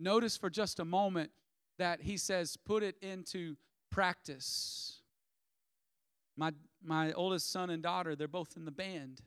Notice 0.00 0.36
for 0.36 0.50
just 0.50 0.80
a 0.80 0.84
moment 0.84 1.30
that 1.78 2.02
he 2.02 2.16
says, 2.16 2.56
put 2.56 2.82
it 2.82 2.96
into 3.02 3.56
practice. 3.90 5.00
My, 6.36 6.52
my 6.82 7.12
oldest 7.12 7.50
son 7.50 7.70
and 7.70 7.82
daughter, 7.82 8.14
they're 8.14 8.28
both 8.28 8.56
in 8.56 8.64
the 8.64 8.70
band. 8.70 9.20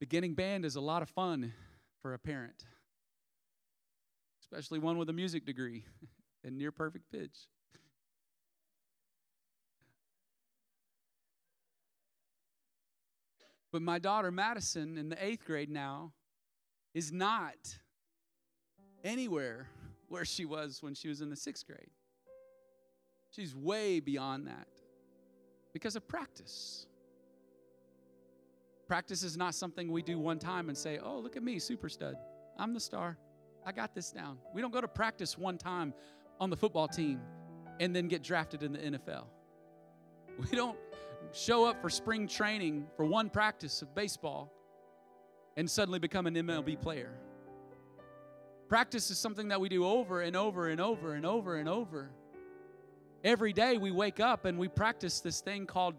Beginning 0.00 0.34
band 0.34 0.64
is 0.64 0.76
a 0.76 0.80
lot 0.80 1.02
of 1.02 1.08
fun 1.08 1.52
for 2.02 2.14
a 2.14 2.18
parent, 2.18 2.64
especially 4.42 4.78
one 4.78 4.98
with 4.98 5.08
a 5.08 5.12
music 5.12 5.46
degree 5.46 5.84
and 6.44 6.58
near 6.58 6.72
perfect 6.72 7.10
pitch. 7.10 7.48
But 13.72 13.82
my 13.82 13.98
daughter 13.98 14.30
Madison 14.30 14.96
in 14.96 15.08
the 15.08 15.24
eighth 15.24 15.44
grade 15.44 15.68
now 15.68 16.12
is 16.94 17.10
not 17.10 17.56
anywhere 19.02 19.68
where 20.08 20.24
she 20.24 20.44
was 20.44 20.82
when 20.82 20.94
she 20.94 21.08
was 21.08 21.20
in 21.20 21.30
the 21.30 21.36
sixth 21.36 21.66
grade. 21.66 21.90
She's 23.30 23.54
way 23.54 24.00
beyond 24.00 24.46
that 24.46 24.68
because 25.72 25.96
of 25.96 26.06
practice. 26.06 26.86
Practice 28.86 29.22
is 29.22 29.36
not 29.36 29.54
something 29.54 29.90
we 29.90 30.02
do 30.02 30.18
one 30.18 30.38
time 30.38 30.68
and 30.68 30.76
say, 30.76 30.98
oh, 31.02 31.18
look 31.18 31.36
at 31.36 31.42
me, 31.42 31.58
super 31.58 31.88
stud. 31.88 32.16
I'm 32.58 32.74
the 32.74 32.80
star. 32.80 33.16
I 33.66 33.72
got 33.72 33.94
this 33.94 34.12
down. 34.12 34.38
We 34.52 34.60
don't 34.60 34.72
go 34.72 34.80
to 34.80 34.88
practice 34.88 35.38
one 35.38 35.58
time 35.58 35.94
on 36.38 36.50
the 36.50 36.56
football 36.56 36.86
team 36.86 37.20
and 37.80 37.96
then 37.96 38.08
get 38.08 38.22
drafted 38.22 38.62
in 38.62 38.72
the 38.72 38.78
NFL. 38.78 39.24
We 40.50 40.56
don't 40.56 40.76
show 41.32 41.64
up 41.64 41.80
for 41.80 41.88
spring 41.88 42.26
training 42.26 42.88
for 42.96 43.04
one 43.04 43.30
practice 43.30 43.82
of 43.82 43.94
baseball 43.94 44.52
and 45.56 45.70
suddenly 45.70 46.00
become 46.00 46.26
an 46.26 46.34
MLB 46.34 46.80
player. 46.80 47.12
Practice 48.68 49.10
is 49.10 49.18
something 49.18 49.48
that 49.48 49.60
we 49.60 49.68
do 49.68 49.84
over 49.86 50.22
and 50.22 50.34
over 50.34 50.68
and 50.68 50.80
over 50.80 51.14
and 51.14 51.26
over 51.26 51.56
and 51.56 51.68
over. 51.68 52.10
Every 53.22 53.52
day 53.52 53.76
we 53.76 53.90
wake 53.90 54.20
up 54.20 54.46
and 54.46 54.58
we 54.58 54.68
practice 54.68 55.20
this 55.20 55.40
thing 55.40 55.66
called 55.66 55.94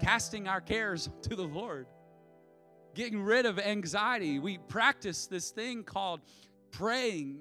casting 0.00 0.48
our 0.48 0.60
cares 0.60 1.08
to 1.22 1.36
the 1.36 1.44
Lord, 1.44 1.86
getting 2.94 3.22
rid 3.22 3.46
of 3.46 3.58
anxiety. 3.58 4.38
We 4.38 4.58
practice 4.58 5.26
this 5.26 5.50
thing 5.50 5.84
called 5.84 6.20
praying 6.72 7.40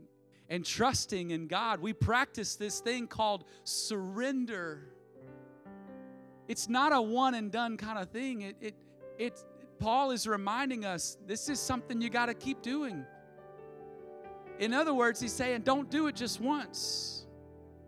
and 0.50 0.66
trusting 0.66 1.32
in 1.32 1.48
God. 1.48 1.80
We 1.80 1.94
practice 1.94 2.56
this 2.56 2.80
thing 2.80 3.08
called 3.08 3.46
surrender. 3.64 4.90
it's 6.48 6.68
not 6.68 6.92
a 6.94 7.02
one 7.02 7.36
and 7.36 7.52
done 7.52 7.78
kind 7.78 8.00
of 8.00 8.10
thing. 8.10 8.42
It, 8.42 8.56
it, 8.62 8.76
it, 9.18 9.46
Paul 9.80 10.12
is 10.12 10.28
reminding 10.28 10.86
us 10.86 11.18
this 11.26 11.50
is 11.50 11.60
something 11.60 12.02
you 12.02 12.10
got 12.10 12.28
to 12.28 12.34
keep 12.34 12.62
doing. 12.62 13.06
In 14.60 14.74
other 14.74 14.94
words, 14.94 15.20
he's 15.20 15.34
saying, 15.34 15.62
don't 15.62 15.90
do 15.90 16.08
it 16.08 16.16
just 16.16 16.42
once. 16.42 17.26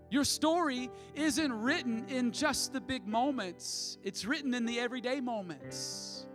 Your 0.09 0.23
story 0.23 0.89
isn't 1.15 1.53
written 1.53 2.05
in 2.09 2.31
just 2.31 2.73
the 2.73 2.81
big 2.81 3.07
moments, 3.07 3.97
it's 4.03 4.25
written 4.25 4.53
in 4.53 4.65
the 4.65 4.79
everyday 4.79 5.21
moments. 5.21 6.25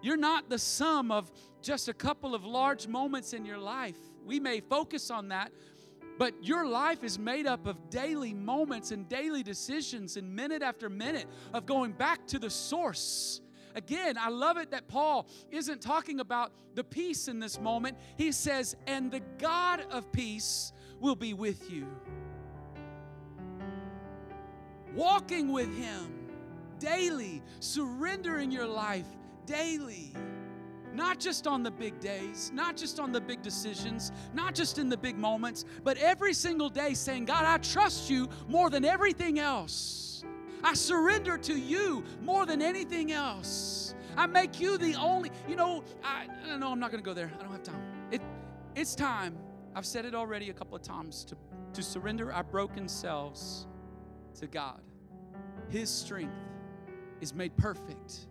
You're 0.00 0.16
not 0.16 0.48
the 0.48 0.58
sum 0.58 1.10
of 1.10 1.30
just 1.60 1.88
a 1.88 1.94
couple 1.94 2.34
of 2.34 2.44
large 2.44 2.86
moments 2.86 3.32
in 3.32 3.44
your 3.44 3.58
life. 3.58 3.96
We 4.24 4.38
may 4.38 4.60
focus 4.60 5.10
on 5.10 5.28
that, 5.28 5.50
but 6.18 6.32
your 6.44 6.66
life 6.66 7.02
is 7.02 7.18
made 7.18 7.46
up 7.46 7.66
of 7.66 7.90
daily 7.90 8.32
moments 8.32 8.92
and 8.92 9.08
daily 9.08 9.42
decisions 9.42 10.16
and 10.16 10.34
minute 10.34 10.62
after 10.62 10.88
minute 10.88 11.26
of 11.52 11.66
going 11.66 11.92
back 11.92 12.26
to 12.28 12.38
the 12.38 12.50
source. 12.50 13.40
Again, 13.74 14.16
I 14.18 14.28
love 14.28 14.56
it 14.56 14.70
that 14.70 14.88
Paul 14.88 15.26
isn't 15.50 15.80
talking 15.80 16.20
about 16.20 16.52
the 16.74 16.84
peace 16.84 17.28
in 17.28 17.38
this 17.40 17.60
moment. 17.60 17.96
He 18.16 18.32
says, 18.32 18.76
and 18.86 19.10
the 19.10 19.20
God 19.38 19.84
of 19.90 20.10
peace 20.12 20.72
will 21.00 21.16
be 21.16 21.34
with 21.34 21.70
you. 21.70 21.86
Walking 24.94 25.52
with 25.52 25.74
Him 25.76 26.14
daily, 26.78 27.42
surrendering 27.60 28.50
your 28.50 28.66
life 28.66 29.06
daily. 29.46 30.14
Not 30.94 31.20
just 31.20 31.46
on 31.46 31.62
the 31.62 31.70
big 31.70 32.00
days, 32.00 32.50
not 32.52 32.76
just 32.76 32.98
on 32.98 33.12
the 33.12 33.20
big 33.20 33.42
decisions, 33.42 34.10
not 34.32 34.54
just 34.54 34.78
in 34.78 34.88
the 34.88 34.96
big 34.96 35.16
moments, 35.16 35.64
but 35.84 35.96
every 35.98 36.32
single 36.32 36.68
day 36.68 36.94
saying, 36.94 37.26
God, 37.26 37.44
I 37.44 37.58
trust 37.58 38.10
you 38.10 38.28
more 38.48 38.70
than 38.70 38.84
everything 38.84 39.38
else. 39.38 40.24
I 40.62 40.74
surrender 40.74 41.38
to 41.38 41.54
you 41.54 42.04
more 42.22 42.46
than 42.46 42.62
anything 42.62 43.12
else. 43.12 43.94
I 44.16 44.26
make 44.26 44.60
you 44.60 44.78
the 44.78 44.94
only, 44.96 45.30
you 45.48 45.56
know, 45.56 45.84
I, 46.02 46.26
I 46.50 46.56
know 46.56 46.72
I'm 46.72 46.80
not 46.80 46.90
going 46.90 47.02
to 47.02 47.06
go 47.08 47.14
there. 47.14 47.30
I 47.38 47.42
don't 47.42 47.52
have 47.52 47.62
time. 47.62 47.82
It, 48.10 48.20
it's 48.74 48.94
time. 48.94 49.36
I've 49.74 49.86
said 49.86 50.04
it 50.04 50.14
already 50.14 50.50
a 50.50 50.52
couple 50.52 50.76
of 50.76 50.82
times 50.82 51.24
to, 51.26 51.36
to 51.74 51.82
surrender 51.82 52.32
our 52.32 52.42
broken 52.42 52.88
selves 52.88 53.66
to 54.40 54.46
God. 54.46 54.80
His 55.68 55.88
strength 55.88 56.34
is 57.20 57.32
made 57.32 57.56
perfect 57.56 58.26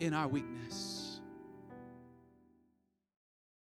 in 0.00 0.14
our 0.14 0.26
weakness. 0.26 1.07